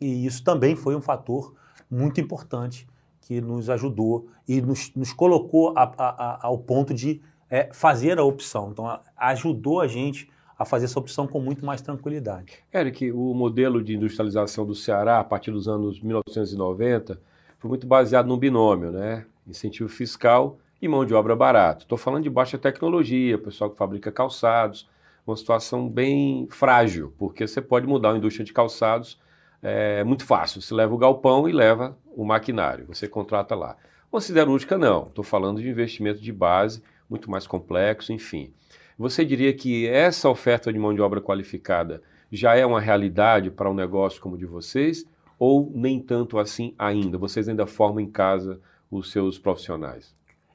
e 0.00 0.26
isso 0.26 0.42
também 0.42 0.74
foi 0.74 0.96
um 0.96 1.00
fator 1.00 1.54
muito 1.90 2.20
importante 2.20 2.86
que 3.20 3.40
nos 3.40 3.70
ajudou 3.70 4.28
e 4.48 4.60
nos, 4.60 4.92
nos 4.94 5.12
colocou 5.12 5.72
a, 5.76 5.82
a, 5.82 6.08
a, 6.08 6.46
ao 6.46 6.58
ponto 6.58 6.92
de 6.92 7.20
é, 7.48 7.68
fazer 7.72 8.18
a 8.18 8.24
opção. 8.24 8.70
Então, 8.72 9.00
ajudou 9.16 9.80
a 9.80 9.86
gente 9.86 10.28
a 10.58 10.64
fazer 10.64 10.86
essa 10.86 10.98
opção 10.98 11.26
com 11.26 11.40
muito 11.40 11.64
mais 11.64 11.80
tranquilidade. 11.80 12.54
Eric, 12.72 13.10
o 13.12 13.34
modelo 13.34 13.82
de 13.82 13.94
industrialização 13.94 14.64
do 14.66 14.74
Ceará, 14.74 15.20
a 15.20 15.24
partir 15.24 15.50
dos 15.50 15.68
anos 15.68 16.00
1990, 16.00 17.20
foi 17.58 17.68
muito 17.68 17.86
baseado 17.86 18.26
num 18.26 18.36
binômio, 18.36 18.90
né? 18.90 19.24
Incentivo 19.46 19.88
fiscal 19.88 20.58
e 20.80 20.88
mão 20.88 21.04
de 21.04 21.14
obra 21.14 21.36
barata. 21.36 21.82
Estou 21.82 21.98
falando 21.98 22.24
de 22.24 22.30
baixa 22.30 22.58
tecnologia, 22.58 23.38
pessoal 23.38 23.70
que 23.70 23.76
fabrica 23.76 24.10
calçados, 24.10 24.88
uma 25.26 25.36
situação 25.36 25.88
bem 25.88 26.46
frágil, 26.50 27.14
porque 27.18 27.46
você 27.46 27.60
pode 27.60 27.86
mudar 27.86 28.12
a 28.12 28.16
indústria 28.16 28.44
de 28.44 28.52
calçados 28.52 29.20
é 29.62 30.02
muito 30.02 30.24
fácil. 30.24 30.60
Você 30.60 30.74
leva 30.74 30.92
o 30.92 30.98
galpão 30.98 31.48
e 31.48 31.52
leva 31.52 31.96
o 32.16 32.24
maquinário, 32.24 32.86
você 32.86 33.06
contrata 33.06 33.54
lá. 33.54 33.76
Uma 34.10 34.20
siderúrgica 34.20 34.76
não, 34.76 35.04
estou 35.04 35.24
falando 35.24 35.62
de 35.62 35.68
investimento 35.68 36.20
de 36.20 36.32
base, 36.32 36.82
muito 37.08 37.30
mais 37.30 37.46
complexo, 37.46 38.12
enfim. 38.12 38.52
Você 38.98 39.24
diria 39.24 39.54
que 39.54 39.86
essa 39.86 40.28
oferta 40.28 40.72
de 40.72 40.78
mão 40.78 40.92
de 40.92 41.00
obra 41.00 41.20
qualificada 41.20 42.02
já 42.30 42.54
é 42.54 42.66
uma 42.66 42.80
realidade 42.80 43.50
para 43.50 43.70
um 43.70 43.74
negócio 43.74 44.20
como 44.20 44.34
o 44.34 44.38
de 44.38 44.46
vocês? 44.46 45.06
Ou 45.38 45.70
nem 45.74 46.00
tanto 46.00 46.38
assim 46.38 46.74
ainda? 46.78 47.16
Vocês 47.16 47.48
ainda 47.48 47.66
formam 47.66 48.00
em 48.00 48.10
casa 48.10 48.60
os 48.90 49.10
seus 49.10 49.38
profissionais? 49.38 50.14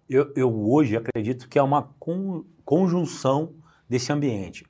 Eu, 0.10 0.32
eu 0.36 0.70
hoje 0.70 0.96
acredito 0.96 1.50
que 1.50 1.58
é 1.58 1.64
uma 1.64 1.90
con, 2.00 2.46
conjunção 2.64 3.54
desse 3.90 4.12
ambiente. 4.12 4.66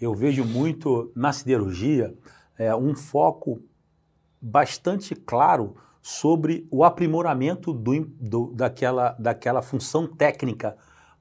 Eu 0.00 0.14
vejo 0.14 0.44
muito 0.44 1.12
na 1.14 1.32
siderurgia 1.32 2.14
é, 2.58 2.74
um 2.74 2.94
foco 2.94 3.62
bastante 4.40 5.14
claro 5.14 5.76
sobre 6.00 6.66
o 6.70 6.82
aprimoramento 6.82 7.72
do, 7.72 8.04
do, 8.18 8.52
daquela, 8.52 9.10
daquela 9.18 9.62
função 9.62 10.06
técnica 10.06 10.76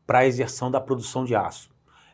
para 0.08 0.20
a 0.20 0.26
exerção 0.26 0.72
da 0.72 0.82
produção 0.82 1.24
de 1.24 1.36
aço. 1.36 1.70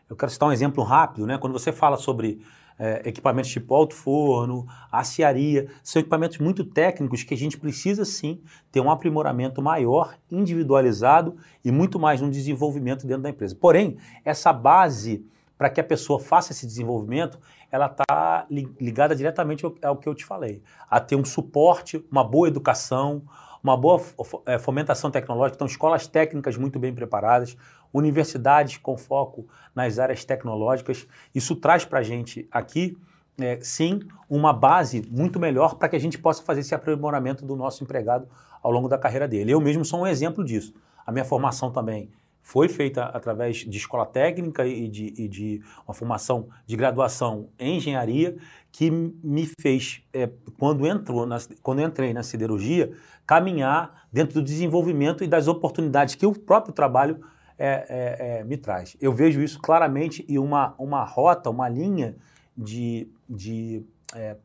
Eu 0.10 0.15
quero 0.15 0.32
citar 0.32 0.50
um 0.50 0.51
exemplo 0.51 0.84
rápido, 0.84 1.25
né? 1.25 1.38
Quando 1.38 1.53
você 1.53 1.72
fala 1.72 1.98
sobre 1.98 2.41
é, 2.79 3.01
equipamentos 3.05 3.50
tipo 3.51 3.74
alto 3.74 3.96
forno, 3.96 4.67
aciaria, 4.91 5.67
são 5.84 6.00
equipamentos 6.00 6.38
muito 6.38 6.63
técnicos 6.63 7.24
que 7.24 7.34
a 7.34 7.38
gente 7.38 7.57
precisa 7.57 8.05
sim 8.05 8.41
ter 8.72 8.79
um 8.79 8.91
aprimoramento 8.91 9.62
maior, 9.62 10.15
individualizado 10.31 11.36
e 11.63 11.72
muito 11.72 12.00
mais 12.00 12.22
um 12.22 12.29
desenvolvimento 12.29 13.07
dentro 13.07 13.24
da 13.24 13.29
empresa. 13.29 13.55
Porém, 13.55 13.98
essa 14.24 14.53
base 14.53 15.25
para 15.57 15.69
que 15.69 15.81
a 15.81 15.84
pessoa 15.84 16.19
faça 16.19 16.51
esse 16.51 16.67
desenvolvimento, 16.67 17.39
ela 17.72 17.88
está 17.88 18.46
ligada 18.79 19.15
diretamente 19.15 19.65
ao, 19.81 19.98
que 19.98 20.07
eu 20.07 20.13
te 20.13 20.24
falei, 20.24 20.62
a 20.89 21.00
ter 21.00 21.15
um 21.15 21.25
suporte, 21.25 22.05
uma 22.12 22.24
boa 22.24 22.48
educação, 22.48 23.24
uma 23.67 23.77
boa 23.77 24.01
é, 24.45 24.57
fomentação 24.57 25.12
tecnológica, 25.12 25.55
então 25.55 25.67
escolas 25.67 26.07
técnicas 26.07 26.55
muito 26.55 26.79
bem 26.79 26.93
preparadas, 26.93 27.57
universidades 27.93 28.77
com 28.77 28.97
foco 28.97 29.45
nas 29.75 30.00
áreas 30.00 30.24
tecnológicas. 30.24 31.07
Isso 31.36 31.55
traz 31.55 31.83
para 31.83 32.00
a 32.00 32.03
gente 32.03 32.47
aqui, 32.51 32.97
é, 33.39 33.59
sim, 33.62 34.00
uma 34.29 34.53
base 34.53 35.05
muito 35.09 35.39
melhor 35.39 35.75
para 35.75 35.89
que 35.89 35.95
a 35.95 36.00
gente 36.00 36.17
possa 36.17 36.41
fazer 36.43 36.62
esse 36.62 36.74
aprimoramento 36.74 37.45
do 37.45 37.55
nosso 37.55 37.83
empregado 37.83 38.27
ao 38.63 38.71
longo 38.71 38.88
da 38.88 38.97
carreira 38.97 39.27
dele. 39.27 39.51
Eu 39.51 39.59
mesmo 39.59 39.83
sou 39.83 40.01
um 40.01 40.07
exemplo 40.07 40.43
disso. 40.43 40.74
A 41.05 41.12
minha 41.12 41.25
formação 41.25 41.71
também 41.71 42.09
foi 42.47 42.69
feita 42.69 43.03
através 43.03 43.57
de 43.57 43.77
escola 43.77 44.05
técnica 44.05 44.65
e 44.65 44.87
de, 44.87 45.13
e 45.17 45.27
de 45.27 45.61
uma 45.85 45.93
formação 45.93 46.47
de 46.65 46.77
graduação 46.77 47.49
em 47.59 47.75
engenharia 47.75 48.37
que 48.71 48.89
me 48.89 49.51
fez, 49.59 50.01
é, 50.13 50.29
quando, 50.57 50.87
entrou 50.87 51.25
na, 51.25 51.39
quando 51.61 51.81
entrei 51.81 52.13
na 52.13 52.23
siderurgia, 52.23 52.93
caminhar 53.25 54.07
dentro 54.13 54.35
do 54.35 54.41
desenvolvimento 54.41 55.25
e 55.25 55.27
das 55.27 55.49
oportunidades 55.49 56.15
que 56.15 56.25
o 56.25 56.31
próprio 56.31 56.73
trabalho 56.73 57.19
é, 57.59 57.85
é, 57.89 58.39
é, 58.39 58.43
me 58.45 58.55
traz. 58.55 58.95
Eu 59.01 59.11
vejo 59.11 59.41
isso 59.41 59.59
claramente 59.59 60.23
e 60.25 60.39
uma, 60.39 60.73
uma 60.79 61.03
rota, 61.03 61.49
uma 61.49 61.67
linha 61.67 62.15
de, 62.57 63.11
de 63.29 63.83
é, 64.15 64.37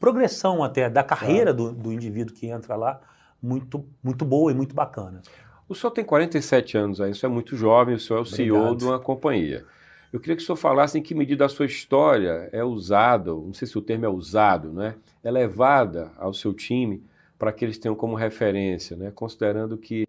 progressão 0.00 0.64
até 0.64 0.90
da 0.90 1.04
carreira 1.04 1.54
do, 1.54 1.70
do 1.70 1.92
indivíduo 1.92 2.34
que 2.34 2.48
entra 2.48 2.74
lá 2.74 3.00
muito, 3.40 3.86
muito 4.02 4.24
boa 4.24 4.50
e 4.50 4.54
muito 4.56 4.74
bacana. 4.74 5.22
O 5.68 5.74
senhor 5.74 5.90
tem 5.92 6.04
47 6.04 6.76
anos 6.76 7.00
aí, 7.00 7.10
o 7.10 7.14
senhor 7.14 7.30
é 7.30 7.34
muito 7.34 7.56
jovem, 7.56 7.94
o 7.94 7.98
senhor 7.98 8.18
é 8.18 8.22
o 8.22 8.26
Obrigado. 8.26 8.36
CEO 8.36 8.76
de 8.76 8.84
uma 8.84 8.98
companhia. 8.98 9.64
Eu 10.12 10.20
queria 10.20 10.36
que 10.36 10.42
o 10.42 10.46
senhor 10.46 10.56
falasse 10.56 10.98
em 10.98 11.02
que 11.02 11.14
medida 11.14 11.44
a 11.44 11.48
sua 11.48 11.66
história 11.66 12.48
é 12.52 12.62
usada, 12.62 13.32
não 13.32 13.52
sei 13.52 13.66
se 13.66 13.76
o 13.76 13.82
termo 13.82 14.04
é 14.04 14.08
usado, 14.08 14.72
né? 14.72 14.94
é 15.24 15.30
levada 15.30 16.12
ao 16.18 16.32
seu 16.34 16.52
time 16.52 17.02
para 17.38 17.50
que 17.52 17.64
eles 17.64 17.78
tenham 17.78 17.96
como 17.96 18.14
referência, 18.14 18.96
né? 18.96 19.10
considerando 19.12 19.76
que 19.76 20.04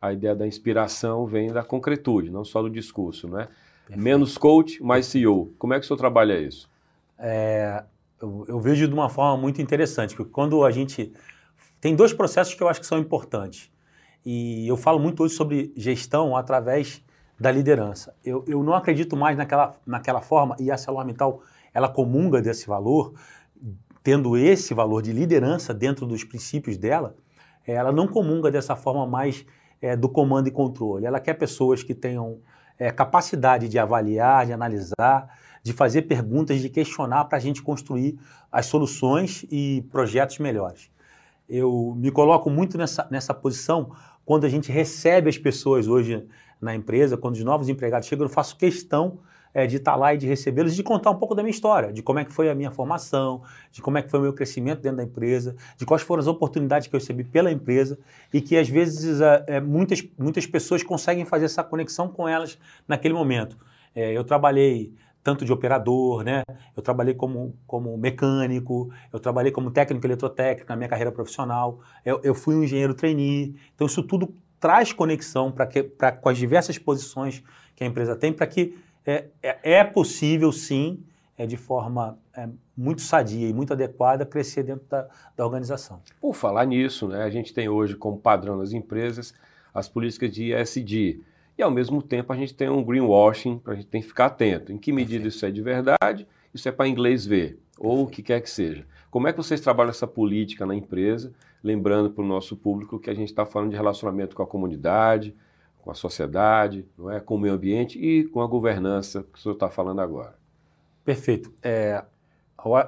a 0.00 0.12
ideia 0.12 0.34
da 0.34 0.46
inspiração 0.46 1.26
vem 1.26 1.52
da 1.52 1.62
concretude, 1.62 2.30
não 2.30 2.44
só 2.44 2.62
do 2.62 2.70
discurso, 2.70 3.28
né? 3.28 3.48
Menos 3.94 4.38
coach, 4.38 4.82
mais 4.82 5.04
CEO. 5.06 5.52
Como 5.58 5.74
é 5.74 5.78
que 5.78 5.84
o 5.84 5.86
senhor 5.86 5.98
trabalha 5.98 6.38
isso? 6.40 6.70
É, 7.18 7.82
eu, 8.22 8.46
eu, 8.48 8.60
vejo 8.60 8.86
de 8.86 8.94
uma 8.94 9.10
forma 9.10 9.36
muito 9.36 9.60
interessante, 9.60 10.14
porque 10.14 10.32
quando 10.32 10.64
a 10.64 10.70
gente... 10.70 11.12
Tem 11.80 11.96
dois 11.96 12.12
processos 12.12 12.54
que 12.54 12.62
eu 12.62 12.68
acho 12.68 12.80
que 12.80 12.86
são 12.86 12.98
importantes. 12.98 13.70
E 14.24 14.68
eu 14.68 14.76
falo 14.76 14.98
muito 14.98 15.22
hoje 15.22 15.34
sobre 15.34 15.72
gestão 15.76 16.36
através 16.36 17.02
da 17.38 17.50
liderança. 17.50 18.14
Eu, 18.24 18.44
eu 18.46 18.62
não 18.62 18.74
acredito 18.74 19.16
mais 19.16 19.36
naquela, 19.36 19.74
naquela 19.86 20.20
forma, 20.20 20.54
e 20.58 20.70
a 20.70 20.74
ArcelorMittal, 20.74 21.42
ela 21.72 21.88
comunga 21.88 22.42
desse 22.42 22.66
valor, 22.66 23.14
tendo 24.02 24.36
esse 24.36 24.74
valor 24.74 25.02
de 25.02 25.12
liderança 25.12 25.72
dentro 25.72 26.06
dos 26.06 26.22
princípios 26.22 26.76
dela, 26.76 27.16
ela 27.66 27.92
não 27.92 28.06
comunga 28.06 28.50
dessa 28.50 28.76
forma 28.76 29.06
mais 29.06 29.46
é, 29.80 29.96
do 29.96 30.08
comando 30.08 30.48
e 30.48 30.50
controle. 30.50 31.06
Ela 31.06 31.20
quer 31.20 31.34
pessoas 31.34 31.82
que 31.82 31.94
tenham 31.94 32.40
é, 32.78 32.90
capacidade 32.90 33.68
de 33.68 33.78
avaliar, 33.78 34.46
de 34.46 34.52
analisar, 34.52 35.38
de 35.62 35.72
fazer 35.72 36.02
perguntas, 36.02 36.60
de 36.60 36.68
questionar 36.68 37.24
para 37.26 37.38
a 37.38 37.40
gente 37.40 37.62
construir 37.62 38.18
as 38.50 38.66
soluções 38.66 39.44
e 39.50 39.86
projetos 39.90 40.38
melhores. 40.38 40.90
Eu 41.48 41.94
me 41.96 42.10
coloco 42.10 42.48
muito 42.48 42.78
nessa, 42.78 43.06
nessa 43.10 43.34
posição 43.34 43.94
quando 44.24 44.44
a 44.44 44.48
gente 44.48 44.70
recebe 44.70 45.28
as 45.28 45.38
pessoas 45.38 45.88
hoje 45.88 46.26
na 46.60 46.74
empresa, 46.74 47.16
quando 47.16 47.34
os 47.34 47.44
novos 47.44 47.68
empregados 47.68 48.06
chegam, 48.06 48.26
eu 48.26 48.30
faço 48.30 48.56
questão 48.56 49.18
é, 49.52 49.66
de 49.66 49.76
estar 49.76 49.96
lá 49.96 50.14
e 50.14 50.18
de 50.18 50.26
recebê-los, 50.26 50.74
de 50.74 50.82
contar 50.82 51.10
um 51.10 51.16
pouco 51.16 51.34
da 51.34 51.42
minha 51.42 51.50
história, 51.50 51.92
de 51.92 52.02
como 52.02 52.18
é 52.18 52.24
que 52.24 52.32
foi 52.32 52.48
a 52.48 52.54
minha 52.54 52.70
formação, 52.70 53.42
de 53.72 53.82
como 53.82 53.98
é 53.98 54.02
que 54.02 54.10
foi 54.10 54.20
o 54.20 54.22
meu 54.22 54.32
crescimento 54.32 54.80
dentro 54.80 54.98
da 54.98 55.02
empresa, 55.02 55.56
de 55.76 55.84
quais 55.84 56.02
foram 56.02 56.20
as 56.20 56.26
oportunidades 56.26 56.86
que 56.86 56.94
eu 56.94 57.00
recebi 57.00 57.24
pela 57.24 57.50
empresa 57.50 57.98
e 58.32 58.40
que 58.40 58.56
às 58.56 58.68
vezes 58.68 59.20
é, 59.20 59.60
muitas, 59.60 60.06
muitas 60.18 60.46
pessoas 60.46 60.82
conseguem 60.82 61.24
fazer 61.24 61.46
essa 61.46 61.64
conexão 61.64 62.08
com 62.08 62.28
elas 62.28 62.58
naquele 62.86 63.14
momento. 63.14 63.56
É, 63.94 64.12
eu 64.12 64.22
trabalhei 64.22 64.94
tanto 65.22 65.44
de 65.44 65.52
operador, 65.52 66.24
né? 66.24 66.42
Eu 66.76 66.82
trabalhei 66.82 67.14
como, 67.14 67.54
como 67.66 67.96
mecânico, 67.96 68.90
eu 69.12 69.20
trabalhei 69.20 69.52
como 69.52 69.70
técnico 69.70 70.06
eletrotécnico 70.06 70.68
na 70.68 70.76
minha 70.76 70.88
carreira 70.88 71.12
profissional, 71.12 71.80
eu, 72.04 72.20
eu 72.22 72.34
fui 72.34 72.54
um 72.54 72.64
engenheiro 72.64 72.94
trainee. 72.94 73.54
Então, 73.74 73.86
isso 73.86 74.02
tudo 74.02 74.34
traz 74.58 74.92
conexão 74.92 75.50
para 75.50 76.12
com 76.12 76.28
as 76.28 76.38
diversas 76.38 76.78
posições 76.78 77.42
que 77.74 77.84
a 77.84 77.86
empresa 77.86 78.14
tem, 78.14 78.32
para 78.32 78.46
que 78.46 78.78
é, 79.06 79.26
é, 79.42 79.78
é, 79.78 79.84
possível, 79.84 80.52
sim, 80.52 81.02
é, 81.36 81.46
de 81.46 81.56
forma 81.56 82.18
é, 82.36 82.48
muito 82.76 83.00
sadia 83.00 83.48
e 83.48 83.52
muito 83.52 83.72
adequada, 83.72 84.26
crescer 84.26 84.62
dentro 84.62 84.86
da, 84.88 85.08
da 85.36 85.44
organização. 85.44 86.02
Por 86.20 86.34
falar 86.34 86.66
nisso, 86.66 87.08
né, 87.08 87.22
a 87.22 87.30
gente 87.30 87.54
tem 87.54 87.68
hoje 87.68 87.96
como 87.96 88.18
padrão 88.18 88.58
nas 88.58 88.72
empresas 88.72 89.34
as 89.72 89.88
políticas 89.88 90.30
de 90.32 90.52
ESG, 90.52 91.22
e 91.60 91.62
ao 91.62 91.70
mesmo 91.70 92.02
tempo 92.02 92.32
a 92.32 92.36
gente 92.36 92.54
tem 92.54 92.68
um 92.70 92.82
greenwashing, 92.82 93.58
para 93.58 93.74
a 93.74 93.76
gente 93.76 93.86
tem 93.86 94.00
que 94.00 94.08
ficar 94.08 94.26
atento. 94.26 94.72
Em 94.72 94.78
que 94.78 94.92
medida 94.92 95.22
Perfeito. 95.22 95.36
isso 95.36 95.46
é 95.46 95.50
de 95.50 95.62
verdade, 95.62 96.26
isso 96.54 96.68
é 96.68 96.72
para 96.72 96.88
inglês 96.88 97.26
ver, 97.26 97.58
ou 97.78 98.04
o 98.04 98.06
que 98.06 98.22
quer 98.22 98.40
que 98.40 98.48
seja. 98.48 98.86
Como 99.10 99.28
é 99.28 99.32
que 99.32 99.36
vocês 99.36 99.60
trabalham 99.60 99.90
essa 99.90 100.06
política 100.06 100.64
na 100.64 100.74
empresa, 100.74 101.32
lembrando 101.62 102.10
para 102.10 102.24
o 102.24 102.26
nosso 102.26 102.56
público 102.56 102.98
que 102.98 103.10
a 103.10 103.14
gente 103.14 103.28
está 103.28 103.44
falando 103.44 103.70
de 103.70 103.76
relacionamento 103.76 104.34
com 104.34 104.42
a 104.42 104.46
comunidade, 104.46 105.36
com 105.82 105.90
a 105.90 105.94
sociedade, 105.94 106.86
não 106.96 107.10
é? 107.10 107.20
com 107.20 107.34
o 107.34 107.38
meio 107.38 107.54
ambiente 107.54 107.98
e 107.98 108.24
com 108.24 108.40
a 108.40 108.46
governança 108.46 109.22
que 109.22 109.38
o 109.38 109.42
senhor 109.42 109.54
está 109.54 109.68
falando 109.68 110.00
agora. 110.00 110.38
Perfeito. 111.04 111.52
É, 111.62 112.02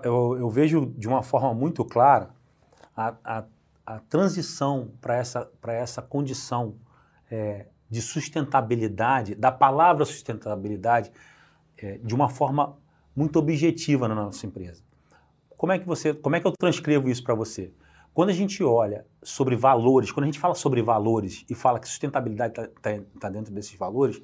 eu, 0.03 0.39
eu, 0.39 0.49
vejo 0.49 0.87
de 0.97 1.09
uma 1.09 1.23
forma 1.23 1.53
muito 1.53 1.85
clara 1.85 2.31
a, 2.97 3.15
a, 3.25 3.45
a 3.85 3.99
transição 4.01 4.91
para 5.01 5.17
essa, 5.17 5.51
essa 5.67 6.01
condição 6.01 6.77
é, 7.31 7.67
de 7.93 8.01
sustentabilidade, 8.01 9.35
da 9.35 9.53
palavra 9.53 10.07
sustentabilidade, 10.07 11.13
é, 11.77 11.99
de 11.99 12.15
uma 12.15 12.27
forma 12.27 12.79
muito 13.15 13.39
objetiva 13.39 14.09
na 14.09 14.15
nossa 14.15 14.47
empresa. 14.47 14.83
Como 15.59 15.73
é 15.73 15.79
que 15.79 15.87
você, 15.87 16.15
como 16.15 16.35
é 16.35 16.41
que 16.41 16.47
eu 16.47 16.55
transcrevo 16.59 17.11
isso 17.11 17.23
para 17.23 17.35
você? 17.35 17.71
Quando 18.15 18.31
a 18.31 18.33
gente 18.33 18.65
olha 18.65 19.05
sobre 19.23 19.55
valores, 19.57 20.11
quando 20.11 20.25
a 20.25 20.27
gente 20.27 20.39
fala 20.39 20.55
sobre 20.55 20.81
valores 20.81 21.45
e 21.51 21.55
fala 21.55 21.79
que 21.79 21.87
sustentabilidade 21.87 22.59
está 22.59 22.67
tá, 22.81 23.03
tá 23.21 23.29
dentro 23.29 23.53
desses 23.53 23.77
valores, 23.77 24.23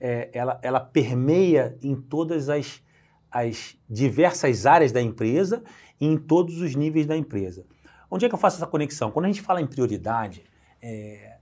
é, 0.00 0.28
ela, 0.32 0.58
ela 0.60 0.80
permeia 0.80 1.78
em 1.84 1.94
todas 1.94 2.48
as, 2.48 2.82
as 3.30 3.78
diversas 3.88 4.66
áreas 4.66 4.90
da 4.90 5.00
empresa 5.00 5.62
e 6.00 6.06
em 6.06 6.16
todos 6.16 6.60
os 6.60 6.74
níveis 6.74 7.06
da 7.06 7.16
empresa. 7.16 7.64
Onde 8.10 8.26
é 8.26 8.28
que 8.28 8.34
eu 8.34 8.38
faço 8.40 8.56
essa 8.56 8.66
conexão? 8.66 9.12
Quando 9.12 9.26
a 9.26 9.28
gente 9.28 9.40
fala 9.40 9.60
em 9.60 9.66
prioridade, 9.68 10.42
é, 10.82 11.33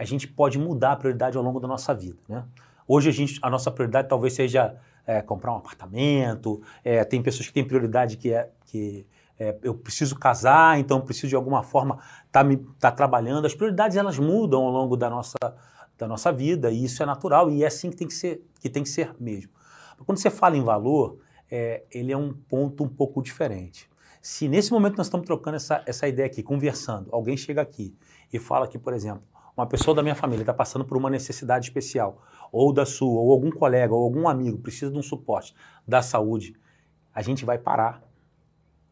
a 0.00 0.04
gente 0.06 0.26
pode 0.26 0.58
mudar 0.58 0.92
a 0.92 0.96
prioridade 0.96 1.36
ao 1.36 1.42
longo 1.42 1.60
da 1.60 1.68
nossa 1.68 1.94
vida. 1.94 2.16
Né? 2.26 2.42
Hoje 2.88 3.10
a, 3.10 3.12
gente, 3.12 3.38
a 3.42 3.50
nossa 3.50 3.70
prioridade 3.70 4.08
talvez 4.08 4.32
seja 4.32 4.74
é, 5.06 5.20
comprar 5.20 5.52
um 5.52 5.56
apartamento, 5.56 6.62
é, 6.82 7.04
tem 7.04 7.22
pessoas 7.22 7.46
que 7.46 7.52
têm 7.52 7.62
prioridade 7.62 8.16
que 8.16 8.32
é 8.32 8.48
que 8.64 9.06
é, 9.38 9.58
eu 9.62 9.74
preciso 9.74 10.18
casar, 10.18 10.78
então 10.78 11.02
preciso 11.02 11.28
de 11.28 11.36
alguma 11.36 11.62
forma 11.62 11.98
estar 12.26 12.42
tá 12.42 12.56
tá 12.78 12.90
trabalhando. 12.90 13.44
As 13.44 13.54
prioridades 13.54 13.94
elas 13.94 14.18
mudam 14.18 14.62
ao 14.62 14.70
longo 14.70 14.96
da 14.96 15.10
nossa, 15.10 15.36
da 15.98 16.08
nossa 16.08 16.32
vida 16.32 16.70
e 16.70 16.82
isso 16.82 17.02
é 17.02 17.06
natural 17.06 17.50
e 17.50 17.62
é 17.62 17.66
assim 17.66 17.90
que 17.90 17.96
tem 17.96 18.08
que 18.08 18.14
ser, 18.14 18.42
que 18.58 18.70
tem 18.70 18.82
que 18.82 18.88
ser 18.88 19.14
mesmo. 19.20 19.52
Quando 20.06 20.16
você 20.16 20.30
fala 20.30 20.56
em 20.56 20.64
valor, 20.64 21.18
é, 21.50 21.84
ele 21.90 22.10
é 22.10 22.16
um 22.16 22.32
ponto 22.32 22.82
um 22.82 22.88
pouco 22.88 23.22
diferente. 23.22 23.86
Se 24.22 24.48
nesse 24.48 24.72
momento 24.72 24.96
nós 24.96 25.08
estamos 25.08 25.26
trocando 25.26 25.56
essa, 25.56 25.82
essa 25.84 26.08
ideia 26.08 26.24
aqui, 26.26 26.42
conversando, 26.42 27.10
alguém 27.12 27.36
chega 27.36 27.60
aqui 27.60 27.94
e 28.32 28.38
fala 28.38 28.66
que, 28.66 28.78
por 28.78 28.94
exemplo, 28.94 29.22
uma 29.60 29.66
pessoa 29.66 29.94
da 29.94 30.02
minha 30.02 30.14
família 30.14 30.42
está 30.42 30.54
passando 30.54 30.84
por 30.84 30.96
uma 30.96 31.10
necessidade 31.10 31.66
especial, 31.66 32.22
ou 32.50 32.72
da 32.72 32.86
sua, 32.86 33.20
ou 33.20 33.30
algum 33.30 33.50
colega, 33.50 33.94
ou 33.94 34.02
algum 34.02 34.28
amigo 34.28 34.58
precisa 34.58 34.90
de 34.90 34.98
um 34.98 35.02
suporte 35.02 35.54
da 35.86 36.02
saúde, 36.02 36.54
a 37.14 37.22
gente 37.22 37.44
vai 37.44 37.58
parar. 37.58 38.02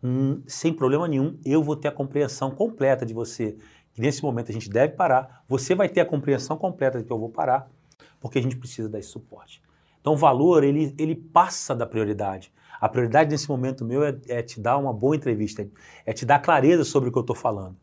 Hum, 0.02 0.42
sem 0.46 0.72
problema 0.72 1.08
nenhum, 1.08 1.38
eu 1.44 1.62
vou 1.62 1.75
ter 1.75 1.88
a 1.88 1.92
compreensão 1.92 2.50
completa 2.50 3.04
de 3.04 3.12
você, 3.12 3.56
que 3.92 4.00
nesse 4.00 4.22
momento 4.22 4.50
a 4.50 4.52
gente 4.52 4.70
deve 4.70 4.94
parar, 4.94 5.42
você 5.48 5.75
vai 5.75 5.88
ter 5.88 6.00
a 6.00 6.06
compreensão 6.06 6.56
completa 6.56 6.98
de 6.98 7.04
que 7.04 7.12
eu 7.12 7.18
vou 7.18 7.30
parar, 7.30 7.68
porque 8.20 8.38
a 8.38 8.42
gente 8.42 8.56
precisa 8.56 8.88
desse 8.88 9.08
suporte. 9.08 9.60
Então 10.00 10.12
o 10.12 10.16
valor, 10.16 10.62
ele, 10.62 10.94
ele 10.98 11.16
passa 11.16 11.75
da 11.75 11.84
prioridade. 11.87 12.52
A 12.80 12.88
prioridade 12.88 13.30
nesse 13.30 13.48
momento 13.48 13.84
meu 13.84 14.04
é, 14.04 14.16
é 14.28 14.42
te 14.42 14.60
dar 14.60 14.76
uma 14.76 14.92
boa 14.92 15.16
entrevista, 15.16 15.68
é 16.06 16.12
te 16.12 16.25
dar 16.25 16.38
clareza 16.38 16.84
sobre 16.84 17.08
o 17.08 17.12
que 17.12 17.18
eu 17.18 17.22
estou 17.22 17.34
falando. 17.34 17.76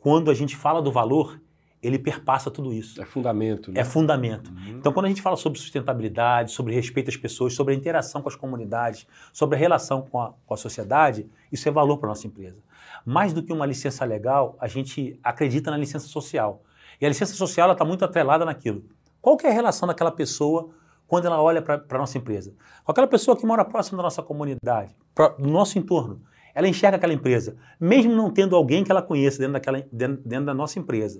Quando 0.00 0.30
a 0.30 0.34
gente 0.34 0.56
fala 0.56 0.80
do 0.80 0.92
valor, 0.92 1.40
ele 1.82 1.98
perpassa 1.98 2.50
tudo 2.50 2.72
isso. 2.72 3.00
É 3.00 3.04
fundamento. 3.04 3.70
Né? 3.70 3.80
É 3.80 3.84
fundamento. 3.84 4.50
Uhum. 4.50 4.78
Então, 4.78 4.92
quando 4.92 5.06
a 5.06 5.08
gente 5.08 5.22
fala 5.22 5.36
sobre 5.36 5.58
sustentabilidade, 5.58 6.50
sobre 6.50 6.74
respeito 6.74 7.08
às 7.08 7.16
pessoas, 7.16 7.54
sobre 7.54 7.72
a 7.72 7.76
interação 7.76 8.20
com 8.20 8.28
as 8.28 8.34
comunidades, 8.34 9.06
sobre 9.32 9.56
a 9.56 9.58
relação 9.58 10.02
com 10.02 10.20
a, 10.20 10.32
com 10.44 10.54
a 10.54 10.56
sociedade, 10.56 11.28
isso 11.52 11.68
é 11.68 11.72
valor 11.72 11.98
para 11.98 12.08
a 12.08 12.10
nossa 12.10 12.26
empresa. 12.26 12.58
Mais 13.04 13.32
do 13.32 13.42
que 13.42 13.52
uma 13.52 13.64
licença 13.64 14.04
legal, 14.04 14.56
a 14.60 14.66
gente 14.66 15.18
acredita 15.22 15.70
na 15.70 15.76
licença 15.76 16.08
social. 16.08 16.62
E 17.00 17.06
a 17.06 17.08
licença 17.08 17.34
social 17.34 17.70
está 17.70 17.84
muito 17.84 18.04
atrelada 18.04 18.44
naquilo. 18.44 18.84
Qual 19.20 19.36
que 19.36 19.46
é 19.46 19.50
a 19.50 19.52
relação 19.52 19.86
daquela 19.86 20.10
pessoa 20.10 20.70
quando 21.06 21.26
ela 21.26 21.40
olha 21.40 21.62
para 21.62 21.82
a 21.88 21.98
nossa 21.98 22.18
empresa? 22.18 22.52
Com 22.84 22.90
aquela 22.90 23.06
pessoa 23.06 23.36
que 23.36 23.46
mora 23.46 23.64
próximo 23.64 23.96
da 23.96 24.02
nossa 24.02 24.22
comunidade, 24.22 24.96
pra, 25.14 25.28
do 25.28 25.48
nosso 25.48 25.78
entorno. 25.78 26.22
Ela 26.54 26.66
enxerga 26.66 26.96
aquela 26.96 27.12
empresa, 27.12 27.56
mesmo 27.78 28.12
não 28.16 28.32
tendo 28.32 28.56
alguém 28.56 28.82
que 28.82 28.90
ela 28.90 29.00
conheça 29.00 29.38
dentro, 29.38 29.52
daquela, 29.52 29.80
dentro, 29.92 30.22
dentro 30.24 30.46
da 30.46 30.54
nossa 30.54 30.76
empresa 30.80 31.18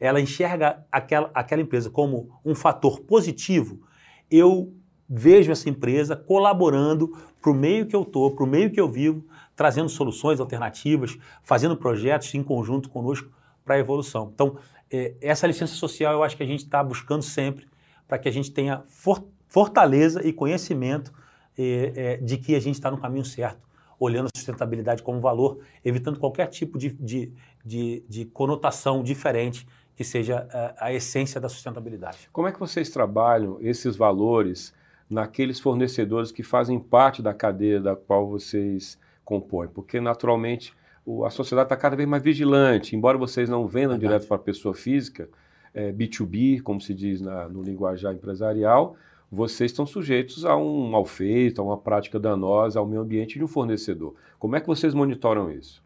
ela 0.00 0.20
enxerga 0.20 0.84
aquela, 0.90 1.30
aquela 1.34 1.60
empresa 1.60 1.90
como 1.90 2.40
um 2.44 2.54
fator 2.54 3.00
positivo, 3.00 3.82
eu 4.30 4.74
vejo 5.08 5.52
essa 5.52 5.68
empresa 5.68 6.16
colaborando 6.16 7.08
para 7.40 7.50
o 7.50 7.54
meio 7.54 7.86
que 7.86 7.94
eu 7.94 8.02
estou, 8.02 8.34
para 8.34 8.44
o 8.44 8.46
meio 8.46 8.70
que 8.70 8.80
eu 8.80 8.88
vivo, 8.88 9.26
trazendo 9.54 9.88
soluções 9.88 10.40
alternativas, 10.40 11.18
fazendo 11.42 11.76
projetos 11.76 12.34
em 12.34 12.42
conjunto 12.42 12.88
conosco 12.88 13.30
para 13.64 13.74
a 13.74 13.78
evolução. 13.78 14.30
Então, 14.32 14.56
é, 14.90 15.14
essa 15.20 15.46
licença 15.46 15.74
social 15.74 16.14
eu 16.14 16.22
acho 16.22 16.36
que 16.36 16.42
a 16.42 16.46
gente 16.46 16.64
está 16.64 16.82
buscando 16.82 17.22
sempre 17.22 17.68
para 18.08 18.18
que 18.18 18.28
a 18.28 18.32
gente 18.32 18.50
tenha 18.50 18.82
for, 18.88 19.22
fortaleza 19.48 20.26
e 20.26 20.32
conhecimento 20.32 21.12
é, 21.58 21.92
é, 21.94 22.16
de 22.16 22.38
que 22.38 22.54
a 22.54 22.60
gente 22.60 22.76
está 22.76 22.90
no 22.90 22.98
caminho 22.98 23.24
certo, 23.24 23.68
olhando 23.98 24.26
a 24.26 24.38
sustentabilidade 24.38 25.02
como 25.02 25.20
valor, 25.20 25.58
evitando 25.84 26.18
qualquer 26.18 26.46
tipo 26.46 26.78
de, 26.78 26.90
de, 26.94 27.32
de, 27.64 28.04
de 28.08 28.24
conotação 28.24 29.02
diferente 29.02 29.66
que 29.96 30.04
seja 30.04 30.46
a, 30.52 30.58
eh, 30.58 30.74
a 30.78 30.92
essência 30.92 31.40
da 31.40 31.48
sustentabilidade. 31.48 32.28
Como 32.32 32.48
é 32.48 32.52
que 32.52 32.60
vocês 32.60 32.90
trabalham 32.90 33.58
esses 33.60 33.96
valores 33.96 34.74
naqueles 35.08 35.58
fornecedores 35.58 36.30
que 36.30 36.42
fazem 36.42 36.78
parte 36.78 37.20
da 37.20 37.34
cadeia 37.34 37.80
da 37.80 37.96
qual 37.96 38.28
vocês 38.28 38.98
compõem? 39.24 39.68
Porque, 39.68 40.00
naturalmente, 40.00 40.74
o, 41.04 41.24
a 41.24 41.30
sociedade 41.30 41.66
está 41.66 41.76
cada 41.76 41.96
vez 41.96 42.08
mais 42.08 42.22
vigilante. 42.22 42.94
Embora 42.94 43.18
vocês 43.18 43.48
não 43.48 43.66
vendam 43.66 43.98
Verdade. 43.98 44.00
direto 44.00 44.28
para 44.28 44.36
a 44.36 44.40
pessoa 44.40 44.74
física, 44.74 45.28
é, 45.74 45.92
B2B, 45.92 46.62
como 46.62 46.80
se 46.80 46.94
diz 46.94 47.20
na, 47.20 47.48
no 47.48 47.62
linguajar 47.62 48.14
empresarial, 48.14 48.96
vocês 49.30 49.70
estão 49.70 49.86
sujeitos 49.86 50.44
a 50.44 50.56
um 50.56 50.90
mal 50.90 51.04
feito, 51.04 51.60
a 51.60 51.64
uma 51.64 51.78
prática 51.78 52.18
danosa 52.18 52.80
ao 52.80 52.86
meio 52.86 53.02
ambiente 53.02 53.38
de 53.38 53.44
um 53.44 53.48
fornecedor. 53.48 54.14
Como 54.38 54.56
é 54.56 54.60
que 54.60 54.66
vocês 54.66 54.92
monitoram 54.92 55.50
isso? 55.50 55.82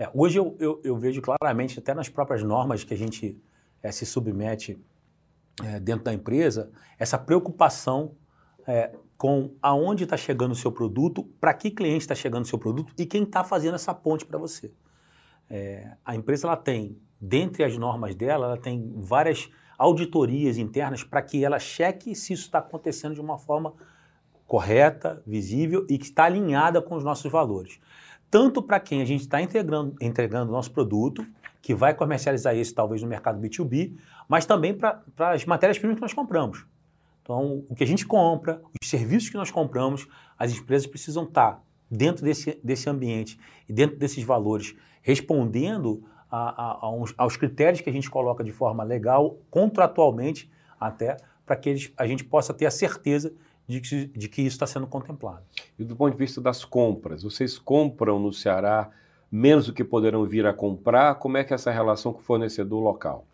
É, 0.00 0.10
hoje 0.14 0.38
eu, 0.38 0.56
eu, 0.58 0.80
eu, 0.82 0.96
vejo 0.96 1.20
claramente, 1.20 1.78
até 1.78 1.92
nas 1.92 2.08
próprias 2.08 2.42
normas 2.42 2.82
que 2.82 2.94
a 2.94 2.96
gente 2.96 3.38
é, 3.82 3.92
se 3.92 4.06
submete 4.06 4.82
é, 5.62 5.78
dentro 5.78 6.04
da 6.04 6.14
empresa, 6.14 6.72
essa 6.98 7.18
preocupação 7.18 8.16
é, 8.66 8.94
com 9.18 9.54
aonde 9.60 10.04
está 10.04 10.16
chegando 10.16 10.52
o 10.52 10.54
seu 10.54 10.72
produto, 10.72 11.22
para 11.38 11.52
que 11.52 11.70
cliente 11.70 11.98
está 11.98 12.14
chegando 12.14 12.44
o 12.44 12.48
seu 12.48 12.58
produto 12.58 12.94
e 12.96 13.04
quem 13.04 13.24
está 13.24 13.44
fazendo 13.44 13.74
essa 13.74 13.92
ponte 13.92 14.24
para 14.24 14.38
você. 14.38 14.72
É, 15.50 15.94
a 16.02 16.16
empresa 16.16 16.46
ela 16.46 16.56
tem, 16.56 16.98
dentre 17.20 17.62
as 17.62 17.76
normas 17.76 18.14
dela, 18.14 18.46
ela 18.46 18.56
tem 18.56 18.90
várias 18.96 19.50
auditorias 19.76 20.56
internas 20.56 21.04
para 21.04 21.20
que 21.20 21.44
ela 21.44 21.58
cheque 21.58 22.14
se 22.14 22.32
isso 22.32 22.44
está 22.44 22.60
acontecendo 22.60 23.16
de 23.16 23.20
uma 23.20 23.36
forma 23.36 23.74
correta, 24.46 25.22
visível 25.26 25.86
e 25.90 25.98
que 25.98 26.06
está 26.06 26.24
alinhada 26.24 26.80
com 26.80 26.94
os 26.96 27.04
nossos 27.04 27.30
valores. 27.30 27.78
Tanto 28.30 28.62
para 28.62 28.78
quem 28.78 29.02
a 29.02 29.04
gente 29.04 29.22
está 29.22 29.40
entregando, 29.42 29.96
o 30.48 30.52
nosso 30.52 30.70
produto, 30.70 31.26
que 31.60 31.74
vai 31.74 31.92
comercializar 31.94 32.56
isso 32.56 32.74
talvez 32.74 33.02
no 33.02 33.08
mercado 33.08 33.40
B2B, 33.40 33.96
mas 34.28 34.46
também 34.46 34.72
para 34.72 35.02
as 35.18 35.44
matérias-primas 35.44 35.96
que 35.96 36.02
nós 36.02 36.14
compramos. 36.14 36.64
Então, 37.22 37.64
o 37.68 37.74
que 37.74 37.84
a 37.84 37.86
gente 37.86 38.06
compra, 38.06 38.62
os 38.80 38.88
serviços 38.88 39.28
que 39.28 39.36
nós 39.36 39.50
compramos, 39.50 40.06
as 40.38 40.52
empresas 40.52 40.86
precisam 40.86 41.24
estar 41.24 41.62
dentro 41.90 42.24
desse, 42.24 42.58
desse 42.62 42.88
ambiente 42.88 43.38
e 43.68 43.72
dentro 43.72 43.96
desses 43.96 44.22
valores, 44.24 44.74
respondendo 45.02 46.04
a, 46.30 46.38
a, 46.38 46.78
a 46.86 46.90
uns, 46.90 47.12
aos 47.18 47.36
critérios 47.36 47.80
que 47.80 47.90
a 47.90 47.92
gente 47.92 48.08
coloca 48.08 48.44
de 48.44 48.52
forma 48.52 48.84
legal, 48.84 49.38
contratualmente, 49.50 50.50
até 50.78 51.16
para 51.44 51.56
que 51.56 51.68
eles, 51.68 51.92
a 51.96 52.06
gente 52.06 52.24
possa 52.24 52.54
ter 52.54 52.66
a 52.66 52.70
certeza 52.70 53.32
de 53.70 53.80
que, 53.80 54.06
de 54.06 54.28
que 54.28 54.42
isso 54.42 54.56
está 54.56 54.66
sendo 54.66 54.86
contemplado. 54.86 55.42
E 55.78 55.84
do 55.84 55.94
ponto 55.94 56.12
de 56.12 56.18
vista 56.18 56.40
das 56.40 56.64
compras, 56.64 57.22
vocês 57.22 57.56
compram 57.56 58.18
no 58.18 58.32
Ceará 58.32 58.90
menos 59.30 59.66
do 59.66 59.72
que 59.72 59.84
poderão 59.84 60.26
vir 60.26 60.44
a 60.44 60.52
comprar? 60.52 61.14
Como 61.14 61.36
é 61.36 61.44
que 61.44 61.52
é 61.52 61.54
essa 61.54 61.70
relação 61.70 62.12
com 62.12 62.18
o 62.18 62.22
fornecedor 62.22 62.82
local? 62.82 63.24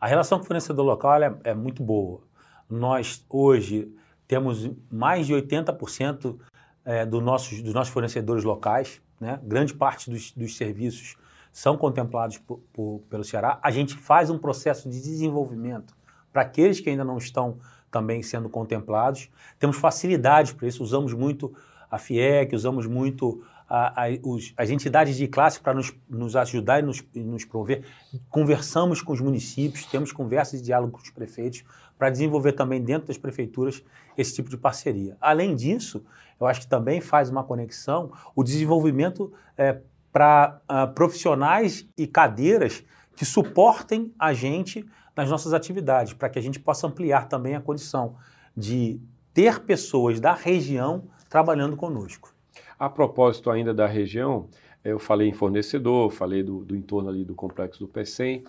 A 0.00 0.06
relação 0.06 0.38
com 0.38 0.44
o 0.44 0.46
fornecedor 0.46 0.84
local 0.84 1.22
é, 1.22 1.34
é 1.44 1.54
muito 1.54 1.82
boa. 1.82 2.22
Nós, 2.70 3.22
hoje, 3.28 3.94
temos 4.26 4.70
mais 4.90 5.26
de 5.26 5.34
80% 5.34 6.38
é, 6.86 7.04
do 7.04 7.20
nossos, 7.20 7.60
dos 7.60 7.74
nossos 7.74 7.92
fornecedores 7.92 8.44
locais, 8.44 9.02
né? 9.20 9.38
grande 9.42 9.74
parte 9.74 10.10
dos, 10.10 10.32
dos 10.32 10.56
serviços 10.56 11.16
são 11.52 11.76
contemplados 11.76 12.38
por, 12.38 12.60
por, 12.72 13.02
pelo 13.10 13.22
Ceará. 13.22 13.60
A 13.62 13.70
gente 13.70 13.94
faz 13.94 14.30
um 14.30 14.38
processo 14.38 14.88
de 14.88 14.98
desenvolvimento 15.02 15.94
para 16.32 16.40
aqueles 16.40 16.80
que 16.80 16.88
ainda 16.88 17.04
não 17.04 17.18
estão 17.18 17.58
também 17.92 18.22
sendo 18.22 18.48
contemplados. 18.48 19.28
Temos 19.58 19.76
facilidades 19.76 20.52
para 20.52 20.66
isso, 20.66 20.82
usamos 20.82 21.12
muito 21.12 21.54
a 21.88 21.98
FIEC, 21.98 22.56
usamos 22.56 22.86
muito 22.86 23.44
a, 23.68 24.04
a, 24.04 24.08
os, 24.24 24.52
as 24.56 24.70
entidades 24.70 25.16
de 25.16 25.28
classe 25.28 25.60
para 25.60 25.74
nos, 25.74 25.94
nos, 26.08 26.34
ajudar 26.34 26.80
e 26.80 26.82
nos, 26.82 27.04
e 27.14 27.20
nos 27.20 27.44
prover. 27.44 27.84
Conversamos 28.30 29.02
com 29.02 29.12
os 29.12 29.20
municípios, 29.20 29.84
temos 29.84 30.10
conversas 30.10 30.60
e 30.60 30.62
diálogo 30.62 30.92
com 30.92 31.02
os 31.02 31.10
prefeitos 31.10 31.62
para 31.98 32.10
desenvolver 32.10 32.52
também 32.52 32.82
dentro 32.82 33.08
das 33.08 33.18
prefeituras 33.18 33.84
esse 34.16 34.34
tipo 34.34 34.48
de 34.48 34.56
parceria. 34.56 35.16
Além 35.20 35.54
disso, 35.54 36.04
eu 36.40 36.46
acho 36.46 36.62
que 36.62 36.66
também 36.66 37.00
faz 37.00 37.28
uma 37.30 37.44
conexão 37.44 38.10
o 38.34 38.42
desenvolvimento 38.42 39.32
é, 39.56 39.78
para 40.10 40.60
uh, 40.64 40.92
profissionais 40.94 41.86
e 41.96 42.06
cadeiras 42.06 42.82
que 43.14 43.24
suportem 43.24 44.12
a 44.18 44.32
gente 44.32 44.84
nas 45.16 45.30
nossas 45.30 45.52
atividades, 45.52 46.12
para 46.12 46.28
que 46.28 46.38
a 46.38 46.42
gente 46.42 46.58
possa 46.58 46.86
ampliar 46.86 47.28
também 47.28 47.54
a 47.54 47.60
condição 47.60 48.16
de 48.56 49.00
ter 49.32 49.60
pessoas 49.60 50.20
da 50.20 50.34
região 50.34 51.04
trabalhando 51.28 51.76
conosco. 51.76 52.34
A 52.78 52.88
propósito 52.88 53.50
ainda 53.50 53.72
da 53.72 53.86
região, 53.86 54.48
eu 54.84 54.98
falei 54.98 55.28
em 55.28 55.32
fornecedor, 55.32 56.10
falei 56.10 56.42
do, 56.42 56.64
do 56.64 56.76
entorno 56.76 57.08
ali 57.08 57.24
do 57.24 57.34
complexo 57.34 57.80
do 57.80 57.88
PECEM, 57.88 58.44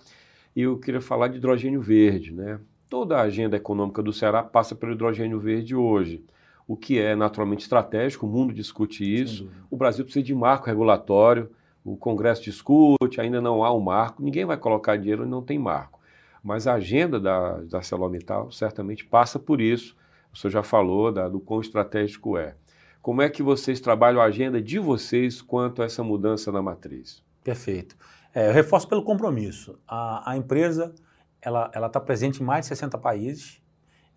e 0.55 0.61
eu 0.61 0.77
queria 0.77 1.01
falar 1.01 1.29
de 1.29 1.37
hidrogênio 1.37 1.81
verde, 1.81 2.33
né? 2.33 2.59
Toda 2.89 3.17
a 3.17 3.21
agenda 3.21 3.57
econômica 3.57 4.03
do 4.03 4.13
Ceará 4.13 4.43
passa 4.43 4.75
pelo 4.75 4.91
hidrogênio 4.91 5.39
verde 5.39 5.75
hoje, 5.75 6.23
o 6.67 6.77
que 6.77 6.99
é 6.99 7.15
naturalmente 7.15 7.61
estratégico, 7.61 8.25
o 8.25 8.29
mundo 8.29 8.53
discute 8.53 9.03
isso. 9.03 9.49
O 9.69 9.75
Brasil 9.75 10.03
precisa 10.05 10.23
de 10.23 10.33
marco 10.33 10.67
regulatório, 10.67 11.49
o 11.83 11.97
Congresso 11.97 12.43
discute, 12.43 13.19
ainda 13.19 13.41
não 13.41 13.63
há 13.63 13.73
um 13.73 13.81
marco, 13.81 14.23
ninguém 14.23 14.45
vai 14.45 14.57
colocar 14.57 14.95
dinheiro 14.95 15.23
onde 15.23 15.31
não 15.31 15.41
tem 15.41 15.59
marco. 15.59 15.99
Mas 16.43 16.67
a 16.67 16.73
agenda 16.73 17.19
da, 17.19 17.61
da 17.61 17.77
ArcelorMittal 17.77 18.51
certamente 18.51 19.05
passa 19.05 19.39
por 19.39 19.61
isso. 19.61 19.95
O 20.33 20.37
senhor 20.37 20.51
já 20.51 20.63
falou 20.63 21.11
da, 21.11 21.29
do 21.29 21.39
quão 21.39 21.61
estratégico 21.61 22.37
é. 22.37 22.55
Como 23.01 23.21
é 23.21 23.29
que 23.29 23.41
vocês 23.41 23.79
trabalham 23.79 24.21
a 24.21 24.25
agenda 24.25 24.61
de 24.61 24.79
vocês 24.79 25.41
quanto 25.41 25.81
a 25.81 25.85
essa 25.85 26.03
mudança 26.03 26.51
na 26.51 26.61
matriz? 26.61 27.23
Perfeito. 27.43 27.95
É, 28.33 28.49
eu 28.49 28.53
reforço 28.53 28.87
pelo 28.87 29.03
compromisso. 29.03 29.77
A, 29.87 30.31
a 30.31 30.37
empresa 30.37 30.93
ela 31.41 31.69
está 31.87 31.99
presente 31.99 32.41
em 32.41 32.45
mais 32.45 32.61
de 32.61 32.69
60 32.69 32.97
países 32.97 33.61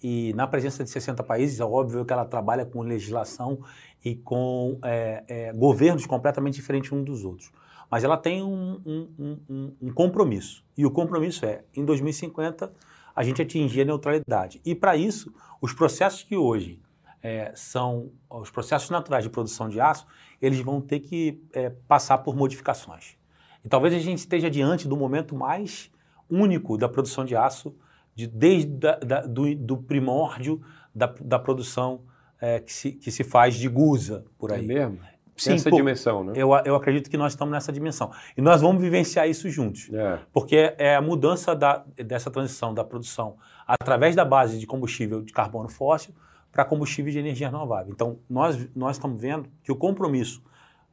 e 0.02 0.32
na 0.34 0.46
presença 0.46 0.84
de 0.84 0.90
60 0.90 1.22
países 1.24 1.58
é 1.58 1.64
óbvio 1.64 2.04
que 2.04 2.12
ela 2.12 2.24
trabalha 2.24 2.64
com 2.64 2.80
legislação 2.82 3.60
e 4.04 4.14
com 4.14 4.78
é, 4.84 5.24
é, 5.26 5.52
governos 5.52 6.06
completamente 6.06 6.54
diferentes 6.54 6.92
uns 6.92 7.04
dos 7.04 7.24
outros. 7.24 7.50
Mas 7.90 8.04
ela 8.04 8.16
tem 8.16 8.42
um, 8.42 8.80
um, 8.84 9.38
um, 9.48 9.76
um, 9.82 9.92
compromisso. 9.92 10.64
E 10.76 10.84
o 10.84 10.90
compromisso 10.90 11.44
é, 11.46 11.64
em 11.74 11.84
2050, 11.84 12.72
a 13.14 13.22
gente 13.22 13.40
atingir 13.40 13.82
a 13.82 13.84
neutralidade. 13.84 14.60
E 14.64 14.74
para 14.74 14.96
isso, 14.96 15.32
os 15.60 15.72
processos 15.72 16.22
que 16.22 16.36
hoje 16.36 16.80
é, 17.22 17.52
são 17.54 18.10
os 18.30 18.50
processos 18.50 18.90
naturais 18.90 19.24
de 19.24 19.30
produção 19.30 19.68
de 19.68 19.80
aço, 19.80 20.06
eles 20.40 20.60
vão 20.60 20.80
ter 20.80 21.00
que 21.00 21.42
é, 21.52 21.70
passar 21.70 22.18
por 22.18 22.36
modificações. 22.36 23.16
E 23.64 23.68
talvez 23.68 23.94
a 23.94 23.98
gente 23.98 24.18
esteja 24.18 24.50
diante 24.50 24.86
do 24.86 24.96
momento 24.96 25.34
mais 25.34 25.90
único 26.30 26.76
da 26.76 26.88
produção 26.88 27.24
de 27.24 27.34
aço, 27.34 27.74
de, 28.14 28.26
desde 28.26 28.70
da, 28.70 28.96
da, 28.96 29.20
do, 29.22 29.54
do, 29.54 29.76
primórdio 29.76 30.60
da, 30.94 31.06
da 31.20 31.38
produção 31.38 32.02
é, 32.40 32.60
que, 32.60 32.72
se, 32.72 32.92
que 32.92 33.10
se 33.10 33.24
faz 33.24 33.56
de 33.56 33.68
gusa 33.68 34.24
por 34.38 34.52
aí. 34.52 34.64
É 34.64 34.68
mesmo? 34.68 35.00
Sim, 35.36 35.50
Nessa 35.50 35.68
pô, 35.68 35.76
dimensão, 35.76 36.24
né? 36.24 36.32
Eu, 36.34 36.50
eu 36.64 36.74
acredito 36.74 37.10
que 37.10 37.16
nós 37.16 37.32
estamos 37.32 37.52
nessa 37.52 37.70
dimensão. 37.70 38.10
E 38.36 38.40
nós 38.40 38.62
vamos 38.62 38.80
vivenciar 38.80 39.28
isso 39.28 39.50
juntos. 39.50 39.90
É. 39.92 40.18
Porque 40.32 40.74
é 40.78 40.96
a 40.96 41.02
mudança 41.02 41.54
da, 41.54 41.84
dessa 41.96 42.30
transição 42.30 42.72
da 42.72 42.82
produção 42.82 43.36
através 43.66 44.16
da 44.16 44.24
base 44.24 44.58
de 44.58 44.66
combustível 44.66 45.22
de 45.22 45.32
carbono 45.32 45.68
fóssil 45.68 46.14
para 46.50 46.64
combustível 46.64 47.12
de 47.12 47.18
energia 47.18 47.48
renovável. 47.48 47.92
Então, 47.92 48.18
nós, 48.30 48.66
nós 48.74 48.96
estamos 48.96 49.20
vendo 49.20 49.50
que 49.62 49.70
o 49.70 49.76
compromisso 49.76 50.42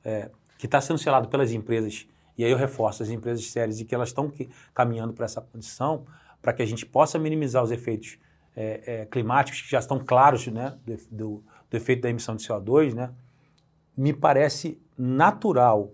é, 0.03 0.29
que 0.57 0.65
está 0.65 0.81
sendo 0.81 0.97
selado 0.97 1.29
pelas 1.29 1.53
empresas 1.53 2.05
e 2.37 2.43
aí 2.43 2.51
eu 2.51 2.57
reforço 2.57 3.03
as 3.03 3.09
empresas 3.09 3.45
sérias 3.45 3.79
e 3.79 3.85
que 3.85 3.93
elas 3.93 4.09
estão 4.09 4.31
caminhando 4.73 5.13
para 5.13 5.25
essa 5.25 5.41
condição 5.41 6.05
para 6.41 6.51
que 6.51 6.61
a 6.61 6.65
gente 6.65 6.85
possa 6.85 7.17
minimizar 7.17 7.63
os 7.63 7.71
efeitos 7.71 8.17
é, 8.55 8.81
é, 8.85 9.05
climáticos 9.05 9.61
que 9.61 9.71
já 9.71 9.79
estão 9.79 9.99
claros 9.99 10.47
né, 10.47 10.77
do, 11.09 11.43
do, 11.69 11.77
efeito 11.77 12.01
da 12.01 12.09
emissão 12.09 12.35
de 12.35 12.45
CO2, 12.45 12.93
né, 12.93 13.11
me 13.95 14.13
parece 14.13 14.81
natural 14.97 15.91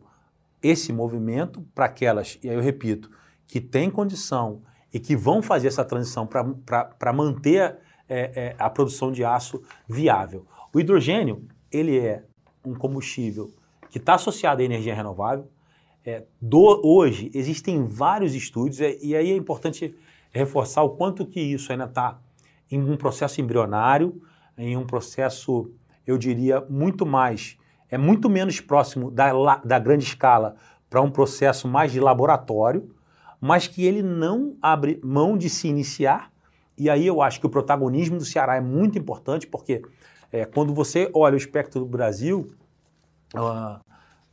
esse 0.62 0.92
movimento 0.92 1.62
para 1.74 1.86
aquelas, 1.86 2.38
e 2.44 2.50
aí 2.50 2.56
eu 2.56 2.62
repito, 2.62 3.10
que 3.48 3.62
têm 3.62 3.90
condição 3.90 4.62
e 4.94 5.00
que 5.00 5.16
vão 5.16 5.42
fazer 5.42 5.68
essa 5.68 5.86
transição 5.86 6.28
para 6.28 7.14
manter 7.14 7.78
é, 8.08 8.32
é, 8.36 8.56
a 8.58 8.70
produção 8.70 9.12
de 9.12 9.24
aço 9.24 9.62
viável. 9.88 10.46
O 10.74 10.80
hidrogênio, 10.80 11.48
ele 11.72 11.98
é 11.98 12.26
um 12.66 12.74
combustível 12.74 13.54
que 13.90 13.98
está 13.98 14.16
associado 14.16 14.62
à 14.62 14.66
energia 14.66 14.94
renovável, 14.94 15.50
é, 16.06 16.24
do, 16.42 16.82
hoje 16.84 17.30
existem 17.34 17.86
vários 17.86 18.34
estudos, 18.34 18.80
e, 18.80 19.00
e 19.02 19.16
aí 19.16 19.32
é 19.32 19.36
importante 19.36 19.96
reforçar 20.32 20.84
o 20.84 20.92
quanto 20.92 21.26
que 21.26 21.40
isso 21.40 21.72
ainda 21.72 21.86
está 21.86 22.20
em 22.72 22.80
um 22.80 22.98
processo 22.98 23.42
embrionário, 23.42 24.22
em 24.58 24.78
um 24.78 24.86
processo, 24.86 25.72
eu 26.06 26.18
diria, 26.18 26.62
muito 26.70 27.06
mais, 27.06 27.58
é 27.90 27.98
muito 27.98 28.30
menos 28.30 28.60
próximo 28.60 29.10
da, 29.12 29.32
da 29.64 29.80
grande 29.80 30.04
escala 30.04 30.56
para 30.90 31.02
um 31.02 31.10
processo 31.10 31.68
mais 31.68 31.92
de 31.92 32.00
laboratório, 32.00 32.90
mas 33.40 33.68
que 33.68 33.86
ele 33.86 34.02
não 34.02 34.56
abre 34.62 35.00
mão 35.04 35.38
de 35.38 35.50
se 35.50 35.68
iniciar. 35.68 36.32
E 36.78 36.90
aí 36.90 37.06
eu 37.06 37.22
acho 37.22 37.40
que 37.40 37.46
o 37.46 37.50
protagonismo 37.50 38.18
do 38.18 38.26
Ceará 38.26 38.56
é 38.56 38.62
muito 38.62 38.98
importante, 38.98 39.48
porque 39.48 39.82
é, 40.32 40.46
quando 40.46 40.74
você 40.74 41.10
olha 41.14 41.34
o 41.34 41.38
espectro 41.38 41.80
do 41.80 41.86
Brasil, 41.86 42.52
uh, 43.36 43.80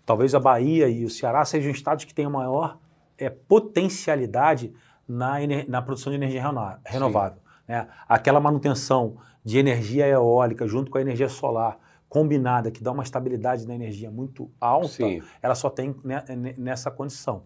Talvez 0.07 0.37
a 0.37 0.41
Bahia 0.41 0.89
e 0.89 1.05
o 1.05 1.11
Ceará 1.11 1.45
sejam 1.45 1.73
estados 1.73 2.05
que 2.05 2.15
tenham 2.15 2.31
maior 2.31 2.79
é, 3.19 3.29
potencialidade 3.29 4.73
na, 5.07 5.35
na 5.67 5.83
produção 5.83 6.13
de 6.13 6.17
energia 6.17 6.41
renovável. 6.85 7.39
Né? 7.67 7.89
Aquela 8.09 8.39
manutenção 8.39 9.17
de 9.45 9.59
energia 9.59 10.07
eólica 10.07 10.67
junto 10.69 10.93
com 10.93 10.99
a 10.99 11.01
energia 11.01 11.29
solar 11.29 11.77
combinada, 12.09 12.71
que 12.71 12.83
dá 12.83 12.93
uma 12.93 13.03
estabilidade 13.03 13.67
da 13.67 13.75
energia 13.75 14.11
muito 14.11 14.51
alta, 14.61 14.89
Sim. 14.89 15.23
ela 15.43 15.55
só 15.55 15.69
tem 15.69 15.95
né, 16.05 16.23
nessa 16.57 16.91
condição. 16.91 17.43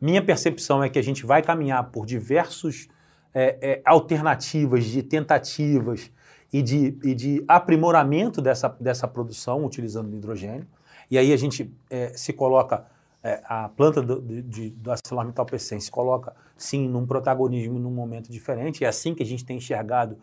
Minha 0.00 0.24
percepção 0.24 0.82
é 0.82 0.88
que 0.88 0.98
a 0.98 1.02
gente 1.02 1.24
vai 1.26 1.42
caminhar 1.42 1.90
por 1.90 2.06
diversos 2.06 2.88
é, 3.34 3.58
é, 3.60 3.82
alternativas 3.84 4.84
de 4.84 5.02
tentativas 5.02 6.10
e 6.52 6.62
de, 6.62 6.98
e 7.04 7.14
de 7.14 7.44
aprimoramento 7.46 8.40
dessa, 8.42 8.68
dessa 8.80 9.06
produção 9.06 9.64
utilizando 9.64 10.14
hidrogênio. 10.14 10.66
E 11.10 11.18
aí 11.18 11.32
a 11.32 11.36
gente 11.36 11.72
é, 11.88 12.12
se 12.14 12.32
coloca, 12.32 12.86
é, 13.22 13.40
a 13.44 13.68
planta 13.68 14.00
do, 14.02 14.20
de, 14.20 14.70
do 14.70 14.90
ArcelorMittal 14.90 15.46
se 15.58 15.90
coloca, 15.90 16.34
sim, 16.56 16.88
num 16.88 17.06
protagonismo 17.06 17.78
num 17.78 17.90
momento 17.90 18.30
diferente. 18.30 18.84
É 18.84 18.88
assim 18.88 19.14
que 19.14 19.22
a 19.22 19.26
gente 19.26 19.44
tem 19.44 19.58
enxergado 19.58 20.16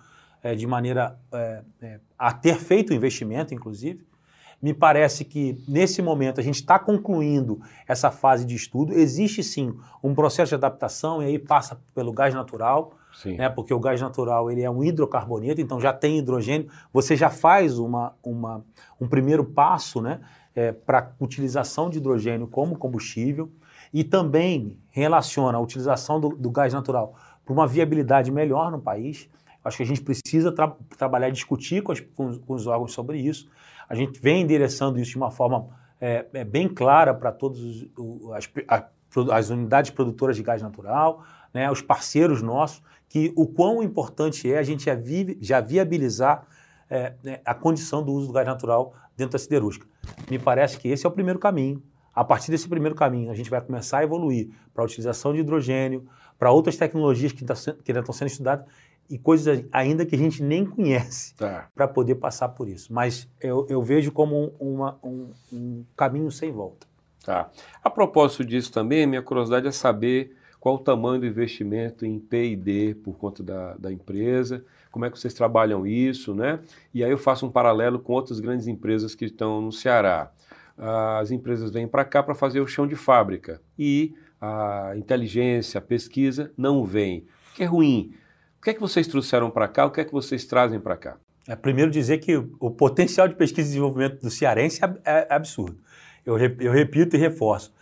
é, 0.48 0.56
de 0.56 0.66
maneira 0.66 1.20
é, 1.34 1.62
é, 1.82 2.00
a 2.18 2.32
ter 2.32 2.56
feito 2.56 2.92
o 2.92 2.94
investimento, 2.94 3.54
inclusive. 3.54 4.08
Me 4.62 4.74
parece 4.74 5.26
que, 5.26 5.62
nesse 5.68 6.02
momento, 6.02 6.40
a 6.40 6.44
gente 6.44 6.56
está 6.56 6.80
concluindo 6.80 7.60
essa 7.86 8.10
fase 8.10 8.46
de 8.46 8.56
estudo. 8.56 8.94
Existe, 8.94 9.44
sim, 9.44 9.78
um 10.02 10.16
processo 10.16 10.50
de 10.50 10.56
adaptação, 10.56 11.22
e 11.22 11.26
aí 11.26 11.38
passa 11.38 11.80
pelo 11.94 12.14
gás 12.14 12.34
natural, 12.34 12.94
né, 13.26 13.50
porque 13.50 13.74
o 13.74 13.80
gás 13.80 14.00
natural 14.00 14.50
ele 14.50 14.64
é 14.64 14.70
um 14.70 14.84
hidrocarboneto, 14.84 15.60
então 15.60 15.82
já 15.82 15.92
tem 15.92 16.18
hidrogênio. 16.18 16.70
Você 16.94 17.16
já 17.16 17.30
faz 17.30 17.78
uma, 17.78 18.16
uma, 18.24 18.64
um 19.02 19.08
primeiro 19.08 19.44
passo 19.44 20.02
né, 20.02 20.22
é, 20.56 20.72
para 20.72 21.12
utilização 21.20 21.90
de 21.90 21.98
hidrogênio 21.98 22.48
como 22.48 22.78
combustível 22.78 23.52
e 23.94 24.04
também 24.04 24.78
relaciona 24.90 25.58
a 25.58 25.62
utilização 25.62 26.20
do, 26.20 26.30
do 26.30 26.50
gás 26.50 26.74
natural 26.74 27.16
para 27.44 27.54
uma 27.54 27.68
viabilidade 27.68 28.32
melhor 28.32 28.72
no 28.72 28.80
país. 28.80 29.30
Acho 29.68 29.78
que 29.78 29.84
a 29.84 29.86
gente 29.86 30.02
precisa 30.02 30.52
tra 30.52 30.74
trabalhar 30.98 31.30
discutir 31.30 31.84
com, 31.84 31.92
as, 31.92 32.00
com, 32.00 32.40
com, 32.40 32.54
os 32.54 32.66
órgãos 32.68 32.94
sobre 32.94 33.20
isso. 33.20 33.50
A 33.90 33.96
gente 33.96 34.20
vem 34.20 34.42
endereçando 34.42 35.00
isso 35.00 35.12
de 35.12 35.18
uma 35.18 35.30
forma 35.30 35.68
é, 36.00 36.26
é 36.34 36.44
bem 36.44 36.70
clara 36.70 37.14
para 37.14 37.32
todas 37.32 37.86
as, 38.34 38.50
as 39.32 39.50
unidades 39.50 39.92
produtoras 39.92 40.38
de 40.38 40.44
gás 40.44 40.62
natural, 40.62 41.24
né, 41.54 41.70
os 41.70 41.82
parceiros 41.82 42.42
nossos, 42.42 42.82
que 43.10 43.34
o 43.36 43.46
quão 43.46 43.84
importante 43.84 44.52
é 44.52 44.58
a 44.58 44.64
gente 44.64 44.86
já, 44.86 44.96
vi, 44.96 45.38
já 45.42 45.60
viabilizar 45.60 46.46
é, 46.90 47.14
né, 47.22 47.40
a 47.44 47.54
condição 47.54 48.02
do 48.04 48.14
uso 48.14 48.28
do 48.28 48.34
gás 48.34 48.48
natural 48.48 48.94
dentro 49.18 49.34
da 49.34 49.40
siderúrgica. 49.40 49.86
Me 50.30 50.40
parece 50.40 50.78
que 50.78 50.88
esse 50.88 51.06
é 51.06 51.10
o 51.10 51.12
primeiro 51.12 51.40
caminho. 51.40 51.84
A 52.14 52.24
partir 52.24 52.52
desse 52.52 52.68
primeiro 52.68 52.96
caminho, 52.96 53.30
a 53.30 53.36
gente 53.36 53.50
vai 53.50 53.62
começar 53.62 54.00
a 54.00 54.04
evoluir 54.04 54.50
para 54.74 54.84
a 54.84 54.86
utilização 54.86 55.34
de 55.34 55.40
hidrogênio, 55.40 56.08
para 56.38 56.52
outras 56.52 56.76
tecnologias 56.78 57.32
que, 57.32 57.44
tá, 57.44 57.54
que 57.54 57.92
ainda 57.92 58.00
estão 58.00 58.14
sendo 58.14 58.28
estudadas 58.28 58.66
e 59.10 59.18
coisas 59.18 59.66
ainda 59.72 60.06
que 60.06 60.16
a 60.16 60.18
gente 60.18 60.44
nem 60.44 60.66
conhece 60.66 61.34
tá. 61.36 61.70
para 61.74 61.88
poder 61.88 62.16
passar 62.16 62.50
por 62.50 62.68
isso. 62.68 62.94
Mas 62.94 63.28
eu, 63.42 63.66
eu 63.70 63.82
vejo 63.82 64.12
como 64.12 64.54
uma, 64.60 64.98
um, 65.04 65.32
um, 65.52 65.86
caminho 65.96 66.30
sem 66.32 66.52
volta. 66.52 66.88
Tá. 67.24 67.50
A 67.84 67.90
propósito 67.90 68.46
disso 68.46 68.72
também, 68.72 69.06
minha 69.06 69.22
curiosidade 69.22 69.68
é 69.68 69.72
saber 69.72 70.36
qual 70.60 70.76
o 70.76 70.80
tamanho 70.80 71.20
do 71.20 71.26
investimento 71.26 72.06
em 72.06 72.20
P&D 72.20 72.96
por 72.96 73.18
conta 73.18 73.44
da, 73.44 73.76
da 73.76 73.92
empresa, 73.92 74.66
como 74.92 75.06
é 75.06 75.10
que 75.10 75.20
vocês 75.20 75.34
trabalham 75.34 75.86
isso, 75.86 76.34
né? 76.34 76.60
E 76.94 77.04
aí 77.04 77.12
eu 77.12 77.18
faço 77.18 77.46
um 77.46 77.52
paralelo 77.52 78.00
com 78.00 78.14
outras 78.14 78.40
grandes 78.40 78.68
empresas 78.68 79.14
que 79.14 79.26
estão 79.26 79.62
no 79.62 79.72
Ceará. 79.72 80.32
As 81.20 81.32
empresas 81.32 81.72
vêm 81.72 81.88
para 81.88 82.06
cá 82.06 82.22
para 82.22 82.36
fazer 82.36 82.60
o 82.60 82.68
chão 82.68 82.88
de 82.88 82.96
fábrica 82.96 83.62
e 83.78 84.14
a 84.40 84.94
inteligência, 84.96 85.80
a 85.80 85.82
pesquisa 85.82 86.52
não 86.58 86.84
vem. 86.84 87.26
O 87.52 87.56
que 87.56 87.64
é 87.64 87.66
ruim? 87.66 88.14
O 88.60 88.62
que 88.62 88.72
é 88.72 88.74
que 88.74 88.82
vocês 88.82 89.08
trouxeram 89.08 89.50
para 89.50 89.68
cá? 89.68 89.86
O 89.86 89.92
que 89.92 90.02
é 90.02 90.06
que 90.06 90.12
vocês 90.12 90.46
trazem 90.46 90.80
para 90.80 90.98
cá? 90.98 91.18
É, 91.48 91.56
primeiro 91.56 91.90
dizer 91.90 92.18
que 92.18 92.36
o 92.60 92.70
potencial 92.72 93.28
de 93.28 93.36
pesquisa 93.36 93.62
e 93.62 93.70
desenvolvimento 93.70 94.22
do 94.22 94.30
cearense 94.30 94.84
é, 94.84 95.28
é 95.30 95.34
absurdo. 95.34 95.80
Eu, 96.26 96.38
eu 96.38 96.72
repito 96.72 97.16
e 97.16 97.20
reforço. 97.20 97.74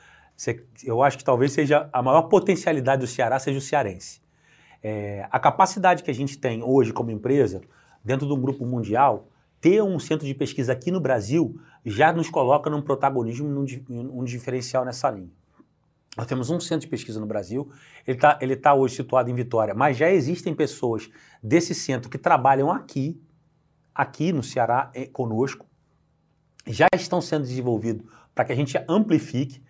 Eu 0.84 1.02
acho 1.02 1.18
que 1.18 1.24
talvez 1.24 1.52
seja 1.52 1.90
a 1.92 2.02
maior 2.04 2.24
potencialidade 2.24 3.02
do 3.02 3.08
Ceará 3.08 3.40
seja 3.40 3.58
o 3.58 3.62
cearense. 3.62 4.22
É, 4.84 5.28
a 5.32 5.40
capacidade 5.40 6.04
que 6.04 6.12
a 6.12 6.14
gente 6.14 6.38
tem 6.38 6.62
hoje 6.62 6.94
como 6.94 7.10
empresa, 7.10 7.62
dentro 8.04 8.28
de 8.28 8.34
um 8.34 8.40
grupo 8.40 8.66
mundial, 8.66 9.28
ter 9.60 9.82
um 9.82 9.98
centro 9.98 10.28
de 10.28 10.36
pesquisa 10.36 10.74
aqui 10.74 10.92
no 10.92 11.00
Brasil 11.00 11.60
já 11.84 12.14
nos 12.14 12.30
coloca 12.30 12.70
num 12.70 12.82
protagonismo, 12.82 13.48
num, 13.48 13.66
num 13.90 14.24
diferencial 14.24 14.86
nessa 14.86 15.10
linha. 15.10 15.32
Nós 16.16 16.28
temos 16.28 16.50
um 16.50 16.60
centro 16.60 16.82
de 16.82 16.88
pesquisa 16.88 17.20
no 17.20 17.26
Brasil, 17.26 17.70
ele 18.08 18.18
está 18.18 18.40
ele 18.42 18.56
tá 18.56 18.74
hoje 18.74 18.96
situado 18.96 19.30
em 19.30 19.36
Vitória, 19.36 19.74
mas 19.74 19.98
já 19.98 20.10
existem 20.10 20.54
pessoas 20.54 21.10
desse 21.44 21.76
centro 21.76 22.10
que 22.10 22.18
trabalham 22.18 22.72
aqui, 22.72 23.22
aqui 23.94 24.32
no 24.32 24.42
Ceará, 24.42 24.90
eh, 24.94 25.08
conosco, 25.08 25.66
já 26.66 26.88
estão 26.96 27.22
sendo 27.22 27.44
desenvolvidos 27.44 28.06
para 28.34 28.46
que 28.46 28.54
a 28.54 28.56
gente 28.56 28.78
amplifique. 28.88 29.62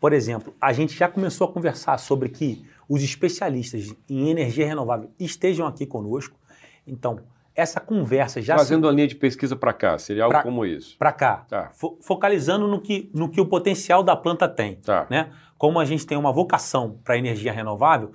Por 0.00 0.12
exemplo, 0.12 0.54
a 0.60 0.72
gente 0.72 0.96
já 0.96 1.08
começou 1.08 1.46
a 1.48 1.52
conversar 1.52 1.98
sobre 1.98 2.30
que 2.30 2.64
os 2.88 3.02
especialistas 3.02 3.94
em 4.08 4.30
energia 4.30 4.66
renovável 4.66 5.10
estejam 5.18 5.66
aqui 5.66 5.86
conosco. 5.86 6.38
Então, 6.86 7.20
essa 7.60 7.80
conversa 7.80 8.40
já 8.40 8.56
Fazendo 8.56 8.82
se... 8.82 8.86
uma 8.86 8.92
linha 8.92 9.06
de 9.06 9.14
pesquisa 9.14 9.54
para 9.54 9.72
cá, 9.72 9.98
seria 9.98 10.24
algo 10.24 10.34
pra, 10.34 10.42
como 10.42 10.64
isso. 10.64 10.96
Para 10.98 11.12
cá. 11.12 11.44
Tá. 11.48 11.70
Fo 11.72 11.98
focalizando 12.00 12.66
no 12.66 12.80
que, 12.80 13.10
no 13.14 13.28
que 13.28 13.40
o 13.40 13.46
potencial 13.46 14.02
da 14.02 14.16
planta 14.16 14.48
tem. 14.48 14.76
Tá. 14.76 15.06
Né? 15.10 15.30
Como 15.58 15.78
a 15.78 15.84
gente 15.84 16.06
tem 16.06 16.16
uma 16.16 16.32
vocação 16.32 16.98
para 17.04 17.16
energia 17.18 17.52
renovável, 17.52 18.12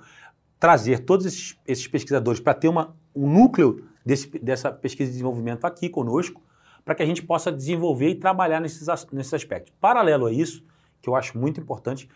trazer 0.58 1.00
todos 1.00 1.26
esses, 1.26 1.58
esses 1.66 1.86
pesquisadores 1.86 2.40
para 2.40 2.54
ter 2.54 2.68
uma, 2.68 2.94
um 3.14 3.30
núcleo 3.30 3.84
desse, 4.04 4.28
dessa 4.38 4.70
pesquisa 4.70 5.10
e 5.10 5.12
desenvolvimento 5.12 5.64
aqui 5.64 5.88
conosco, 5.88 6.42
para 6.84 6.94
que 6.94 7.02
a 7.02 7.06
gente 7.06 7.22
possa 7.22 7.50
desenvolver 7.50 8.10
e 8.10 8.14
trabalhar 8.14 8.60
nesses, 8.60 8.86
nesses 9.12 9.34
aspectos. 9.34 9.72
Paralelo 9.80 10.26
a 10.26 10.32
isso, 10.32 10.64
que 11.02 11.08
eu 11.08 11.16
acho 11.16 11.38
muito 11.38 11.60
importante, 11.60 12.08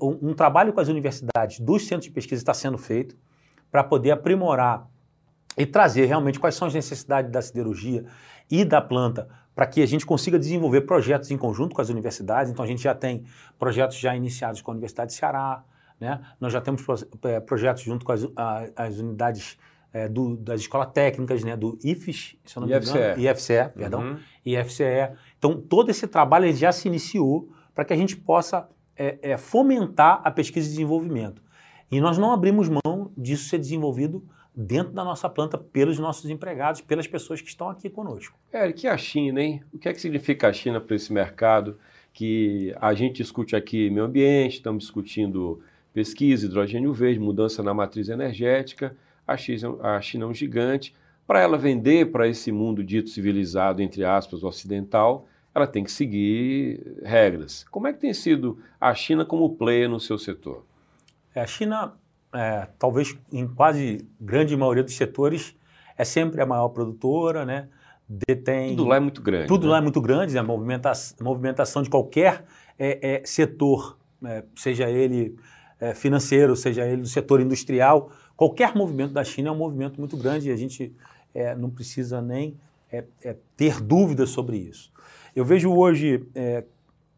um, 0.00 0.30
um 0.30 0.34
trabalho 0.34 0.72
com 0.72 0.80
as 0.80 0.88
universidades 0.88 1.58
dos 1.58 1.86
centros 1.86 2.06
de 2.06 2.12
pesquisa 2.12 2.40
está 2.40 2.54
sendo 2.54 2.78
feito 2.78 3.16
para 3.70 3.82
poder 3.82 4.12
aprimorar 4.12 4.88
e 5.56 5.66
trazer 5.66 6.06
realmente 6.06 6.38
quais 6.38 6.54
são 6.54 6.68
as 6.68 6.74
necessidades 6.74 7.30
da 7.30 7.40
siderurgia 7.40 8.04
e 8.50 8.64
da 8.64 8.80
planta 8.80 9.28
para 9.54 9.66
que 9.66 9.80
a 9.82 9.86
gente 9.86 10.04
consiga 10.04 10.38
desenvolver 10.38 10.82
projetos 10.82 11.30
em 11.30 11.38
conjunto 11.38 11.74
com 11.74 11.80
as 11.80 11.88
universidades. 11.88 12.50
Então 12.50 12.64
a 12.64 12.68
gente 12.68 12.82
já 12.82 12.94
tem 12.94 13.24
projetos 13.58 13.98
já 13.98 14.14
iniciados 14.16 14.60
com 14.60 14.70
a 14.70 14.74
Universidade 14.74 15.12
de 15.12 15.16
Ceará, 15.16 15.62
né? 16.00 16.20
nós 16.40 16.52
já 16.52 16.60
temos 16.60 16.82
é, 17.22 17.40
projetos 17.40 17.82
junto 17.82 18.04
com 18.04 18.12
as, 18.12 18.26
as 18.74 18.98
unidades 18.98 19.56
é, 19.92 20.08
do, 20.08 20.36
das 20.36 20.60
escolas 20.60 20.90
técnicas, 20.92 21.44
né? 21.44 21.56
do 21.56 21.78
IFES, 21.84 22.36
se 22.44 22.56
eu 22.56 22.60
não 22.60 22.68
me 22.68 22.76
engano, 22.76 23.20
IFCE, 23.20 23.68
perdão, 23.76 24.00
uhum. 24.02 24.18
IFCE. 24.44 25.12
Então 25.38 25.56
todo 25.60 25.88
esse 25.90 26.08
trabalho 26.08 26.52
já 26.52 26.72
se 26.72 26.88
iniciou 26.88 27.48
para 27.72 27.84
que 27.84 27.92
a 27.92 27.96
gente 27.96 28.16
possa 28.16 28.68
é, 28.96 29.18
é, 29.22 29.36
fomentar 29.36 30.20
a 30.24 30.30
pesquisa 30.30 30.66
e 30.66 30.70
desenvolvimento. 30.70 31.42
E 31.90 32.00
nós 32.00 32.18
não 32.18 32.32
abrimos 32.32 32.68
mão 32.68 33.12
disso 33.16 33.48
ser 33.48 33.58
desenvolvido 33.58 34.24
dentro 34.54 34.92
da 34.92 35.02
nossa 35.02 35.28
planta 35.28 35.58
pelos 35.58 35.98
nossos 35.98 36.30
empregados, 36.30 36.80
pelas 36.80 37.06
pessoas 37.06 37.40
que 37.40 37.48
estão 37.48 37.68
aqui 37.68 37.90
conosco. 37.90 38.38
Eric, 38.52 38.84
e 38.84 38.88
a 38.88 38.96
China, 38.96 39.42
hein? 39.42 39.62
O 39.72 39.78
que 39.78 39.88
é 39.88 39.92
que 39.92 40.00
significa 40.00 40.48
a 40.48 40.52
China 40.52 40.80
para 40.80 40.94
esse 40.94 41.12
mercado 41.12 41.78
que 42.12 42.72
a 42.80 42.94
gente 42.94 43.16
discute 43.16 43.56
aqui 43.56 43.90
meio 43.90 44.06
ambiente, 44.06 44.56
estamos 44.56 44.84
discutindo 44.84 45.60
pesquisa, 45.92 46.46
hidrogênio 46.46 46.92
verde, 46.92 47.18
mudança 47.18 47.62
na 47.62 47.74
matriz 47.74 48.08
energética. 48.08 48.96
A 49.26 49.36
China, 49.36 49.76
a 49.82 50.00
China 50.00 50.24
é 50.24 50.28
um 50.28 50.34
gigante. 50.34 50.94
Para 51.26 51.40
ela 51.40 51.58
vender 51.58 52.12
para 52.12 52.28
esse 52.28 52.52
mundo 52.52 52.84
dito 52.84 53.08
civilizado, 53.08 53.82
entre 53.82 54.04
aspas, 54.04 54.44
ocidental, 54.44 55.26
ela 55.54 55.66
tem 55.66 55.82
que 55.82 55.90
seguir 55.90 57.00
regras. 57.02 57.64
Como 57.70 57.88
é 57.88 57.92
que 57.92 58.00
tem 58.00 58.12
sido 58.12 58.58
a 58.80 58.94
China 58.94 59.24
como 59.24 59.56
player 59.56 59.88
no 59.88 59.98
seu 59.98 60.18
setor? 60.18 60.64
É, 61.34 61.40
a 61.40 61.46
China 61.46 61.94
é, 62.34 62.66
talvez 62.78 63.16
em 63.32 63.46
quase 63.46 64.06
grande 64.20 64.56
maioria 64.56 64.82
dos 64.82 64.96
setores, 64.96 65.56
é 65.96 66.04
sempre 66.04 66.42
a 66.42 66.46
maior 66.46 66.68
produtora, 66.70 67.44
né? 67.44 67.68
Detém. 68.08 68.76
Tudo 68.76 68.88
lá 68.88 68.96
é 68.96 69.00
muito 69.00 69.22
grande. 69.22 69.46
Tudo 69.46 69.66
né? 69.66 69.72
lá 69.72 69.78
é 69.78 69.80
muito 69.80 70.00
grande, 70.00 70.34
né? 70.34 70.40
a 70.40 70.42
movimentação, 70.42 71.16
movimentação 71.22 71.82
de 71.82 71.88
qualquer 71.88 72.44
é, 72.78 73.20
é, 73.22 73.22
setor, 73.24 73.96
né? 74.20 74.42
seja 74.56 74.90
ele 74.90 75.36
é, 75.80 75.94
financeiro, 75.94 76.54
seja 76.54 76.84
ele 76.84 77.02
do 77.02 77.08
setor 77.08 77.40
industrial, 77.40 78.10
qualquer 78.36 78.74
movimento 78.74 79.12
da 79.12 79.24
China 79.24 79.48
é 79.48 79.52
um 79.52 79.56
movimento 79.56 79.98
muito 79.98 80.16
grande 80.16 80.50
e 80.50 80.52
a 80.52 80.56
gente 80.56 80.94
é, 81.32 81.54
não 81.54 81.70
precisa 81.70 82.20
nem 82.20 82.58
é, 82.92 83.04
ter 83.56 83.80
dúvidas 83.80 84.30
sobre 84.30 84.58
isso. 84.58 84.92
Eu 85.34 85.44
vejo 85.44 85.72
hoje 85.72 86.28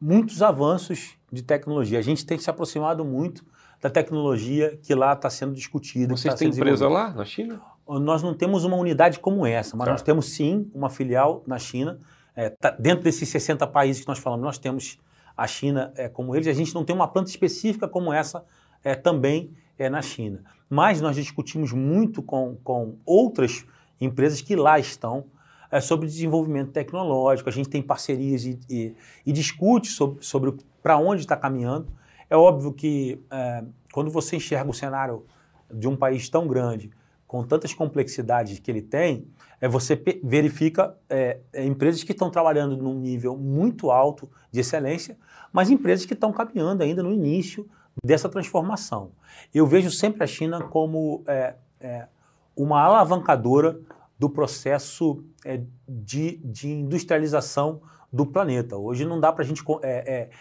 muitos 0.01 0.41
avanços 0.41 1.19
de 1.31 1.43
tecnologia. 1.43 1.99
A 1.99 2.03
gente 2.03 2.25
tem 2.25 2.39
se 2.39 2.49
aproximado 2.49 3.05
muito 3.05 3.45
da 3.81 3.91
tecnologia 3.91 4.79
que 4.83 4.95
lá 4.95 5.13
está 5.13 5.29
sendo 5.31 5.55
discutida. 5.55 6.17
Vocês 6.17 6.35
tá 6.35 6.39
têm 6.39 6.49
empresa 6.49 6.89
lá 6.89 7.11
na 7.11 7.25
China? 7.25 7.61
Nós 7.89 8.23
não 8.23 8.35
temos 8.35 8.65
uma 8.65 8.77
unidade 8.77 9.21
como 9.21 9.47
essa, 9.47 9.77
mas 9.77 9.87
tá. 9.87 9.93
nós 9.93 10.03
temos 10.03 10.31
sim 10.31 10.71
uma 10.75 10.91
filial 10.91 11.43
na 11.47 11.59
China. 11.59 11.99
É, 12.35 12.51
tá, 12.51 12.71
dentro 12.71 13.05
desses 13.05 13.29
60 13.29 13.67
países 13.69 14.03
que 14.03 14.09
nós 14.09 14.19
falamos, 14.19 14.45
nós 14.45 14.59
temos 14.59 14.99
a 15.37 15.47
China 15.47 15.93
é, 15.97 16.09
como 16.09 16.35
eles. 16.35 16.49
A 16.49 16.53
gente 16.53 16.75
não 16.75 16.85
tem 16.85 16.95
uma 16.95 17.07
planta 17.07 17.31
específica 17.31 17.87
como 17.87 18.13
essa 18.13 18.45
é, 18.83 18.95
também 18.95 19.53
é, 19.79 19.89
na 19.89 20.03
China. 20.03 20.43
Mas 20.69 21.01
nós 21.01 21.17
discutimos 21.17 21.73
muito 21.73 22.23
com, 22.23 22.57
com 22.65 22.97
outras 23.05 23.65
empresas 24.01 24.41
que 24.41 24.57
lá 24.57 24.79
estão 24.79 25.25
é, 25.71 25.81
sobre 25.81 26.07
desenvolvimento 26.07 26.73
tecnológico. 26.73 27.49
A 27.49 27.53
gente 27.53 27.69
tem 27.69 27.83
parcerias 27.83 28.45
e, 28.45 28.59
e, 28.69 28.95
e 29.25 29.33
discute 29.33 29.89
sobre, 29.89 30.25
sobre 30.25 30.55
para 30.83 30.97
onde 30.97 31.23
está 31.23 31.37
caminhando. 31.37 31.87
É 32.29 32.37
óbvio 32.37 32.73
que 32.73 33.21
é, 33.31 33.65
quando 33.93 34.11
você 34.11 34.37
enxerga 34.37 34.71
o 34.71 34.75
cenário 34.75 35.25
de 35.73 35.89
um 35.89 35.97
país 35.97 36.29
tão 36.29 36.47
grande, 36.47 36.91
com 37.27 37.43
tantas 37.43 37.75
complexidades 37.75 38.59
que 38.59 38.71
ele 38.71 38.83
tem, 38.83 39.27
é, 39.61 39.69
você 39.69 40.01
verifica 40.23 40.97
é, 41.09 41.41
é, 41.53 41.65
empresas 41.65 42.03
que 42.03 42.13
estão 42.13 42.31
trabalhando 42.31 42.77
num 42.77 42.95
nível 42.95 43.37
muito 43.37 43.91
alto 43.91 44.31
de 44.51 44.61
excelência, 44.61 45.19
mas 45.53 45.71
empresas 45.71 46.07
que 46.07 46.15
estão 46.15 46.33
caminhando 46.33 46.83
ainda 46.83 47.03
no 47.03 47.13
início 47.13 47.69
dessa 48.03 48.29
transformação. 48.29 49.13
Eu 49.55 49.67
vejo 49.67 49.91
sempre 49.91 50.23
a 50.23 50.27
China 50.27 50.63
como 50.63 51.25
é, 51.27 51.55
é, 51.81 52.07
uma 52.55 52.83
alavancadora 52.83 53.81
do 54.19 54.31
processo 54.31 55.25
é, 55.45 55.61
de, 55.89 56.37
de, 56.39 56.69
industrialização 56.69 57.81
do 58.13 58.25
planeta. 58.25 58.77
Hoje 58.77 59.05
não 59.05 59.21
dá 59.21 59.33
para 59.33 59.43
a 59.43 59.47
gente 59.47 59.63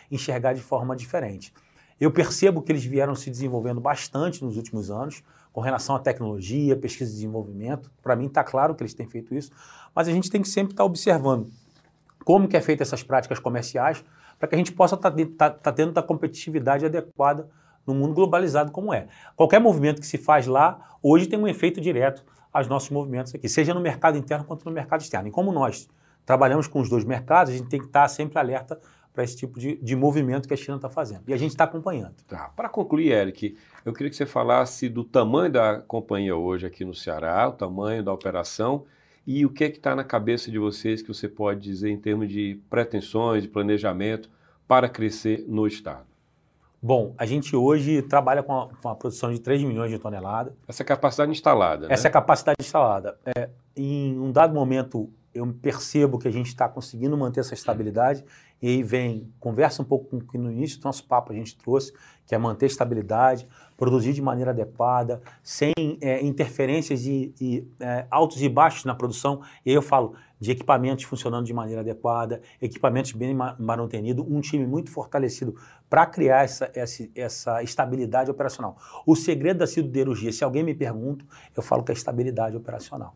enxergar 0.10 0.54
de 0.54 0.62
forma 0.62 0.96
diferente. 0.96 1.54
Eu 2.00 2.12
percebo 2.12 2.62
que 2.62 2.72
eles 2.72 2.84
vieram 2.84 3.16
se 3.16 3.30
desenvolvendo 3.30 3.80
bastante 3.80 4.44
nos 4.44 4.58
últimos 4.58 4.92
anos 4.92 5.24
com 5.54 5.62
relação 5.62 5.96
à 5.96 6.00
tecnologia, 6.00 6.76
pesquisa 6.76 7.10
e 7.10 7.14
desenvolvimento. 7.14 7.90
Para 8.04 8.16
mim 8.16 8.26
está 8.26 8.44
claro 8.44 8.76
que 8.76 8.84
eles 8.84 8.94
têm 8.94 9.08
feito 9.08 9.34
isso, 9.34 9.52
mas 9.94 10.08
a 10.08 10.12
gente 10.12 10.30
tem 10.30 10.42
que 10.42 10.50
sempre 10.50 10.74
estar 10.74 10.84
tá 10.84 10.86
observando 10.86 11.50
como 12.26 12.48
que 12.48 12.58
é 12.58 12.62
feita 12.62 12.84
essas 12.84 13.04
práticas 13.04 13.40
comerciais 13.40 14.04
para 14.38 14.50
que 14.50 14.56
a 14.56 14.58
gente 14.58 14.74
possa 14.74 14.96
estar 14.96 15.12
tá, 15.12 15.26
tá, 15.38 15.50
tá 15.50 15.72
tendo 15.72 15.98
a 15.98 16.04
competitividade 16.04 16.86
adequada 16.86 17.48
no 17.86 17.94
mundo 17.94 18.14
globalizado 18.14 18.72
como 18.72 18.94
é. 18.94 19.08
Qualquer 19.36 19.60
movimento 19.60 20.02
que 20.02 20.08
se 20.08 20.18
faz 20.18 20.48
lá, 20.48 20.98
hoje 21.02 21.28
tem 21.28 21.40
um 21.40 21.48
efeito 21.48 21.80
direto 21.80 22.26
aos 22.52 22.68
nossos 22.68 22.90
movimentos 22.90 23.34
aqui, 23.34 23.48
seja 23.48 23.74
no 23.74 23.80
mercado 23.80 24.18
interno 24.18 24.44
quanto 24.44 24.66
no 24.66 24.72
mercado 24.72 25.02
externo. 25.02 25.28
E 25.28 25.32
como 25.32 25.52
nós 25.52 25.88
trabalhamos 26.26 26.68
com 26.68 26.80
os 26.80 26.90
dois 26.90 27.06
mercados, 27.06 27.54
a 27.54 27.58
gente 27.58 27.70
tem 27.70 27.80
que 27.80 27.86
estar 27.86 28.08
sempre 28.08 28.40
alerta 28.40 28.80
para 29.16 29.24
esse 29.24 29.38
tipo 29.38 29.58
de, 29.58 29.78
de 29.78 29.96
movimento 29.96 30.48
que 30.48 30.54
a 30.54 30.58
China 30.58 30.76
está 30.76 30.90
fazendo. 30.90 31.24
E 31.28 31.34
a 31.34 31.38
gente 31.38 31.52
está 31.52 31.64
acompanhando. 31.64 32.14
Tá. 32.28 32.52
Para 32.56 32.70
concluir, 32.70 33.12
Eric, 33.12 33.58
eu 33.86 33.94
queria 33.94 34.10
que 34.10 34.16
você 34.16 34.26
falasse 34.26 34.90
do 34.90 35.04
tamanho 35.04 35.52
da 35.52 35.80
companhia 35.80 36.36
hoje 36.36 36.68
aqui 36.68 36.84
no 36.84 36.94
Ceará, 36.94 37.48
o 37.48 37.54
tamanho 37.54 38.04
da 38.04 38.14
operação 38.14 38.86
e 39.26 39.46
o 39.46 39.50
que 39.50 39.64
é 39.64 39.70
que 39.70 39.78
está 39.78 39.96
na 39.96 40.04
cabeça 40.04 40.52
de 40.52 40.60
vocês 40.60 41.02
que 41.02 41.08
você 41.08 41.28
pode 41.28 41.62
dizer 41.62 41.90
em 41.90 41.98
termos 41.98 42.30
de 42.30 42.62
pretensões, 42.70 43.42
de 43.42 43.50
planejamento 43.50 44.30
para 44.68 44.90
crescer 44.90 45.46
no 45.48 45.66
Estado. 45.66 46.06
Bom, 46.82 47.16
a 47.18 47.26
gente 47.26 47.56
hoje 47.56 48.04
trabalha 48.04 48.44
com 48.44 48.54
a, 48.54 48.70
com 48.70 48.90
a 48.90 48.96
produção 48.96 49.34
de 49.34 49.40
3 49.40 49.64
milhões 49.64 49.90
de 49.90 49.98
toneladas. 49.98 50.54
Essa 50.68 50.84
é 50.84 50.86
a 50.86 50.88
capacidade 50.88 51.32
instalada, 51.32 51.88
né? 51.88 51.94
Essa 51.94 52.08
é 52.08 52.10
a 52.10 52.12
capacidade 52.12 52.58
instalada. 52.60 53.18
É, 53.26 53.50
em 53.76 54.20
um 54.20 54.32
dado 54.32 54.54
momento, 54.54 55.10
eu 55.36 55.46
percebo 55.62 56.18
que 56.18 56.28
a 56.28 56.32
gente 56.32 56.48
está 56.48 56.68
conseguindo 56.68 57.16
manter 57.18 57.42
essa 57.42 57.54
estabilidade 57.54 58.24
e 58.62 58.70
aí 58.70 58.84
vem, 58.84 59.32
conversa 59.40 59.82
um 59.82 59.86
pouco 59.86 60.06
com 60.06 60.18
o 60.18 60.22
que 60.22 60.38
no 60.38 60.50
início 60.50 60.80
do 60.80 60.86
nosso 60.86 61.06
papo 61.06 61.34
a 61.34 61.36
gente 61.36 61.58
trouxe, 61.58 61.92
que 62.26 62.34
é 62.34 62.38
manter 62.38 62.68
estabilidade, 62.68 63.48
produzir 63.78 64.14
de 64.14 64.22
maneira 64.22 64.52
adequada, 64.52 65.22
sem 65.44 65.74
é, 66.02 66.24
interferências 66.26 67.06
e, 67.06 67.36
e 67.40 67.68
é, 67.80 68.08
altos 68.10 68.42
e 68.42 68.48
baixos 68.48 68.86
na 68.86 68.96
produção. 68.96 69.42
E 69.66 69.70
aí 69.70 69.76
eu 69.76 69.82
falo 69.82 70.16
de 70.40 70.52
equipamentos 70.52 71.04
funcionando 71.04 71.46
de 71.46 71.54
maneira 71.54 71.82
adequada, 71.82 72.42
equipamentos 72.62 73.12
bem 73.12 73.36
manutenidos, 73.60 74.26
um 74.28 74.40
time 74.40 74.66
muito 74.66 74.90
fortalecido 74.90 75.56
para 75.90 76.06
criar 76.06 76.44
essa, 76.44 76.72
essa, 76.74 77.10
essa, 77.14 77.62
estabilidade 77.62 78.32
operacional. 78.32 78.78
O 79.06 79.16
segredo 79.16 79.58
da 79.58 79.68
siderurgia, 79.68 80.32
se 80.32 80.44
alguém 80.44 80.64
me 80.64 80.74
pergunta, 80.74 81.26
eu 81.56 81.62
falo 81.62 81.84
que 81.84 81.92
é 81.92 81.94
estabilidade 81.94 82.56
operacional. 82.56 83.16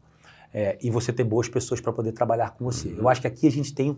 É, 0.54 0.78
e 0.82 0.90
você 0.90 1.14
ter 1.14 1.24
boas 1.24 1.48
pessoas 1.48 1.80
para 1.80 1.94
poder 1.94 2.12
trabalhar 2.12 2.52
com 2.52 2.66
você. 2.66 2.94
Eu 2.98 3.08
acho 3.08 3.22
que 3.22 3.28
aqui 3.28 3.48
a 3.48 3.52
gente 3.52 3.74
tem 3.74 3.96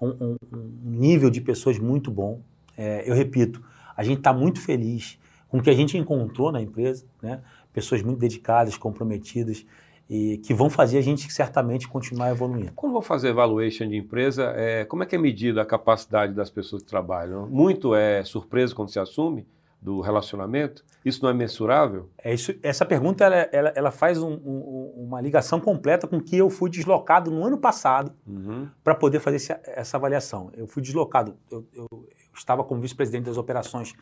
um, 0.00 0.08
um, 0.08 0.36
um 0.52 0.68
nível 0.84 1.30
de 1.30 1.40
pessoas 1.40 1.78
muito 1.78 2.10
bom. 2.10 2.40
É, 2.76 3.08
eu 3.08 3.14
repito, 3.14 3.62
a 3.96 4.04
gente 4.04 4.18
está 4.18 4.32
muito 4.32 4.60
feliz 4.60 5.18
com 5.48 5.58
o 5.58 5.62
que 5.62 5.70
a 5.70 5.74
gente 5.74 5.96
encontrou 5.96 6.52
na 6.52 6.60
empresa, 6.60 7.06
né? 7.22 7.40
pessoas 7.72 8.02
muito 8.02 8.18
dedicadas, 8.18 8.76
comprometidas 8.76 9.64
e 10.08 10.38
que 10.38 10.52
vão 10.52 10.68
fazer 10.68 10.98
a 10.98 11.00
gente 11.00 11.32
certamente 11.32 11.88
continuar 11.88 12.30
evoluindo. 12.30 12.72
Quando 12.74 12.92
vou 12.92 13.02
fazer 13.02 13.28
evaluation 13.28 13.88
de 13.88 13.96
empresa, 13.96 14.52
é, 14.56 14.84
como 14.84 15.02
é 15.02 15.06
que 15.06 15.16
é 15.16 15.18
medida 15.18 15.62
a 15.62 15.64
capacidade 15.64 16.34
das 16.34 16.50
pessoas 16.50 16.82
que 16.82 16.88
trabalham? 16.88 17.48
Muito 17.48 17.94
é 17.94 18.22
surpresa 18.24 18.74
quando 18.74 18.90
se 18.90 18.98
assume? 18.98 19.46
Do 19.84 20.00
relacionamento? 20.00 20.82
Isso 21.04 21.22
não 21.22 21.28
é 21.28 21.34
mensurável? 21.34 22.08
É 22.16 22.32
isso, 22.32 22.54
essa 22.62 22.86
pergunta 22.86 23.22
ela, 23.22 23.36
ela, 23.52 23.68
ela 23.76 23.90
faz 23.90 24.18
um, 24.18 24.32
um, 24.32 24.94
uma 24.96 25.20
ligação 25.20 25.60
completa 25.60 26.08
com 26.08 26.18
que 26.18 26.38
eu 26.38 26.48
fui 26.48 26.70
deslocado 26.70 27.30
no 27.30 27.44
ano 27.44 27.58
passado 27.58 28.10
uhum. 28.26 28.66
para 28.82 28.94
poder 28.94 29.20
fazer 29.20 29.36
esse, 29.36 29.54
essa 29.66 29.98
avaliação. 29.98 30.50
Eu 30.56 30.66
fui 30.66 30.82
deslocado, 30.82 31.36
eu, 31.50 31.66
eu, 31.74 31.86
eu 31.92 32.08
estava 32.34 32.64
como 32.64 32.80
vice-presidente 32.80 33.26
das 33.26 33.36
operações 33.36 33.92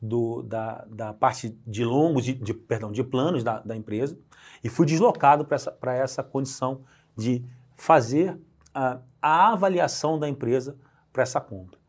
do, 0.00 0.42
da, 0.42 0.84
da, 0.88 1.12
parte 1.12 1.58
de 1.66 1.84
longos, 1.84 2.24
de, 2.24 2.34
de, 2.34 2.54
perdão, 2.54 2.92
de 2.92 3.02
planos 3.02 3.42
da, 3.42 3.58
da 3.58 3.76
empresa 3.76 4.16
e 4.62 4.68
fui 4.68 4.86
deslocado 4.86 5.44
para 5.44 5.56
essa, 5.56 5.76
essa 5.86 6.22
condição 6.22 6.82
de 7.16 7.44
fazer 7.76 8.38
a, 8.72 9.00
a 9.20 9.52
avaliação 9.52 10.20
da 10.20 10.28
empresa 10.28 10.76
para 11.12 11.24
essa 11.24 11.40
compra. 11.40 11.81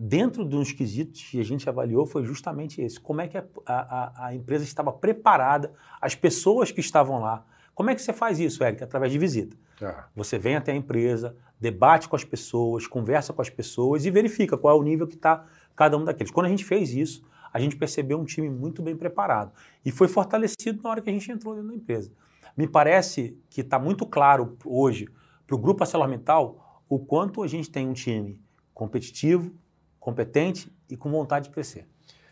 Dentro 0.00 0.44
de 0.44 0.54
uns 0.54 0.70
quesitos 0.70 1.20
que 1.24 1.40
a 1.40 1.44
gente 1.44 1.68
avaliou 1.68 2.06
foi 2.06 2.24
justamente 2.24 2.80
esse: 2.80 3.00
como 3.00 3.20
é 3.20 3.26
que 3.26 3.36
a, 3.36 3.44
a, 3.66 4.26
a 4.26 4.34
empresa 4.34 4.62
estava 4.62 4.92
preparada, 4.92 5.72
as 6.00 6.14
pessoas 6.14 6.70
que 6.70 6.78
estavam 6.78 7.18
lá. 7.18 7.44
Como 7.74 7.90
é 7.90 7.96
que 7.96 8.00
você 8.00 8.12
faz 8.12 8.38
isso, 8.38 8.62
Eric? 8.62 8.84
Através 8.84 9.10
de 9.10 9.18
visita. 9.18 9.56
Ah. 9.82 10.06
Você 10.14 10.38
vem 10.38 10.54
até 10.54 10.70
a 10.70 10.76
empresa, 10.76 11.36
debate 11.60 12.08
com 12.08 12.14
as 12.14 12.22
pessoas, 12.22 12.86
conversa 12.86 13.32
com 13.32 13.42
as 13.42 13.50
pessoas 13.50 14.06
e 14.06 14.10
verifica 14.10 14.56
qual 14.56 14.76
é 14.76 14.80
o 14.80 14.84
nível 14.84 15.04
que 15.04 15.16
está 15.16 15.44
cada 15.74 15.96
um 15.96 16.04
daqueles. 16.04 16.30
Quando 16.30 16.46
a 16.46 16.48
gente 16.48 16.64
fez 16.64 16.94
isso, 16.94 17.24
a 17.52 17.58
gente 17.58 17.74
percebeu 17.74 18.20
um 18.20 18.24
time 18.24 18.48
muito 18.48 18.80
bem 18.82 18.96
preparado 18.96 19.50
e 19.84 19.90
foi 19.90 20.06
fortalecido 20.06 20.80
na 20.80 20.90
hora 20.90 21.00
que 21.00 21.10
a 21.10 21.12
gente 21.12 21.30
entrou 21.32 21.56
dentro 21.56 21.70
da 21.70 21.74
empresa. 21.74 22.12
Me 22.56 22.68
parece 22.68 23.36
que 23.50 23.62
está 23.62 23.80
muito 23.80 24.06
claro 24.06 24.56
hoje 24.64 25.08
para 25.44 25.56
o 25.56 25.58
grupo 25.58 25.82
ArcelorMittal 25.82 26.84
o 26.88 27.00
quanto 27.00 27.42
a 27.42 27.48
gente 27.48 27.68
tem 27.68 27.88
um 27.88 27.92
time 27.92 28.40
competitivo, 28.72 29.52
competente 30.08 30.72
e 30.88 30.96
com 30.96 31.10
vontade 31.10 31.48
de 31.48 31.54
crescer. 31.54 31.86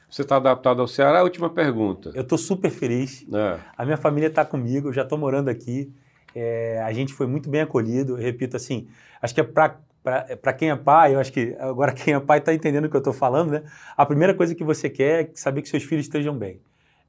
Você 0.08 0.22
está 0.22 0.36
adaptado 0.36 0.80
ao 0.80 0.88
Ceará? 0.88 1.22
Última 1.22 1.50
pergunta. 1.50 2.10
Eu 2.14 2.22
estou 2.22 2.38
super 2.38 2.70
feliz. 2.70 3.26
É. 3.30 3.58
A 3.76 3.84
minha 3.84 3.98
família 3.98 4.28
está 4.28 4.44
comigo, 4.44 4.88
eu 4.88 4.92
já 4.92 5.02
estou 5.02 5.18
morando 5.18 5.50
aqui. 5.50 5.92
É, 6.34 6.80
a 6.82 6.92
gente 6.92 7.12
foi 7.12 7.26
muito 7.26 7.50
bem 7.50 7.60
acolhido. 7.60 8.14
Eu 8.14 8.22
repito 8.22 8.56
assim, 8.56 8.88
acho 9.20 9.34
que 9.34 9.40
é 9.40 9.44
para 9.44 10.52
quem 10.56 10.70
é 10.70 10.76
pai, 10.76 11.14
eu 11.14 11.18
acho 11.18 11.32
que 11.32 11.54
agora 11.58 11.92
quem 11.92 12.14
é 12.14 12.20
pai 12.20 12.38
está 12.38 12.54
entendendo 12.54 12.86
o 12.86 12.88
que 12.88 12.96
eu 12.96 13.00
estou 13.00 13.12
falando, 13.12 13.50
né? 13.50 13.62
A 13.96 14.06
primeira 14.06 14.32
coisa 14.32 14.54
que 14.54 14.64
você 14.64 14.88
quer 14.88 15.24
é 15.24 15.30
saber 15.34 15.60
que 15.60 15.68
seus 15.68 15.82
filhos 15.82 16.06
estejam 16.06 16.36
bem. 16.38 16.60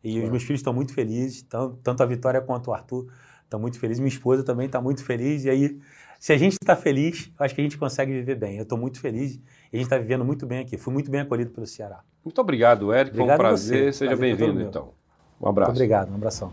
E 0.03 0.19
é. 0.19 0.23
os 0.23 0.29
meus 0.29 0.43
filhos 0.43 0.59
estão 0.59 0.73
muito 0.73 0.93
felizes, 0.93 1.43
tanto, 1.43 1.77
tanto 1.81 2.03
a 2.03 2.05
Vitória 2.05 2.41
quanto 2.41 2.71
o 2.71 2.73
Arthur 2.73 3.07
estão 3.43 3.59
muito 3.59 3.79
felizes. 3.79 3.99
Minha 3.99 4.09
esposa 4.09 4.43
também 4.43 4.65
está 4.65 4.81
muito 4.81 5.03
feliz. 5.05 5.45
E 5.45 5.49
aí, 5.49 5.79
se 6.19 6.33
a 6.33 6.37
gente 6.37 6.53
está 6.53 6.75
feliz, 6.75 7.31
acho 7.39 7.55
que 7.55 7.61
a 7.61 7.63
gente 7.63 7.77
consegue 7.77 8.11
viver 8.11 8.35
bem. 8.35 8.57
Eu 8.57 8.63
estou 8.63 8.77
muito 8.77 8.99
feliz 8.99 9.39
e 9.71 9.75
a 9.75 9.77
gente 9.77 9.85
está 9.85 9.97
vivendo 9.97 10.23
muito 10.23 10.45
bem 10.45 10.59
aqui. 10.59 10.77
Fui 10.77 10.93
muito 10.93 11.11
bem 11.11 11.21
acolhido 11.21 11.51
pelo 11.51 11.67
Ceará. 11.67 12.01
Muito 12.23 12.39
obrigado, 12.39 12.93
Eric. 12.93 13.11
Obrigado 13.11 13.27
Foi 13.27 13.35
um 13.35 13.37
prazer. 13.37 13.93
Seja 13.93 14.15
bem-vindo, 14.15 14.61
então. 14.61 14.93
Um 15.39 15.47
abraço. 15.47 15.71
Muito 15.71 15.77
obrigado. 15.77 16.11
Um 16.11 16.15
abração. 16.15 16.51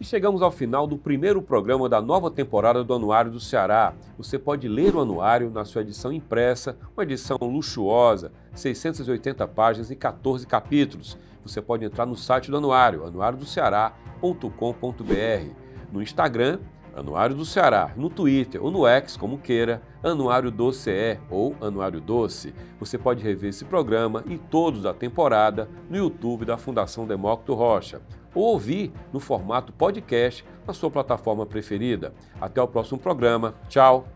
E 0.00 0.04
chegamos 0.04 0.40
ao 0.40 0.50
final 0.50 0.86
do 0.86 0.96
primeiro 0.96 1.42
programa 1.42 1.86
da 1.86 2.00
nova 2.00 2.30
temporada 2.30 2.82
do 2.82 2.94
Anuário 2.94 3.30
do 3.30 3.38
Ceará. 3.38 3.92
Você 4.16 4.38
pode 4.38 4.66
ler 4.66 4.96
o 4.96 5.00
anuário 5.00 5.50
na 5.50 5.64
sua 5.64 5.82
edição 5.82 6.10
impressa, 6.10 6.74
uma 6.96 7.02
edição 7.02 7.36
luxuosa, 7.42 8.32
680 8.54 9.46
páginas 9.48 9.90
e 9.90 9.96
14 9.96 10.46
capítulos. 10.46 11.18
Você 11.44 11.60
pode 11.60 11.84
entrar 11.84 12.06
no 12.06 12.16
site 12.16 12.50
do 12.50 12.56
anuário, 12.56 13.04
anuariodoceará.com.br, 13.04 15.54
no 15.92 16.00
Instagram, 16.00 16.58
Anuário 16.94 17.34
do 17.34 17.44
Ceará, 17.44 17.92
no 17.96 18.10
Twitter 18.10 18.62
ou 18.62 18.70
no 18.70 18.86
X, 18.86 19.16
como 19.16 19.38
queira, 19.38 19.82
Anuário 20.02 20.50
do 20.50 20.72
CE 20.72 21.18
ou 21.30 21.54
Anuário 21.60 22.00
Doce. 22.00 22.54
Você 22.78 22.96
pode 22.98 23.22
rever 23.22 23.50
esse 23.50 23.64
programa 23.64 24.24
e 24.26 24.38
todos 24.38 24.82
da 24.82 24.94
temporada 24.94 25.68
no 25.88 25.96
YouTube 25.96 26.44
da 26.44 26.56
Fundação 26.56 27.06
Demócrito 27.06 27.54
Rocha 27.54 28.00
ou 28.34 28.44
ouvir 28.44 28.92
no 29.12 29.20
formato 29.20 29.72
podcast 29.72 30.44
na 30.66 30.72
sua 30.72 30.90
plataforma 30.90 31.44
preferida. 31.44 32.12
Até 32.40 32.62
o 32.62 32.68
próximo 32.68 32.98
programa. 32.98 33.54
Tchau! 33.68 34.06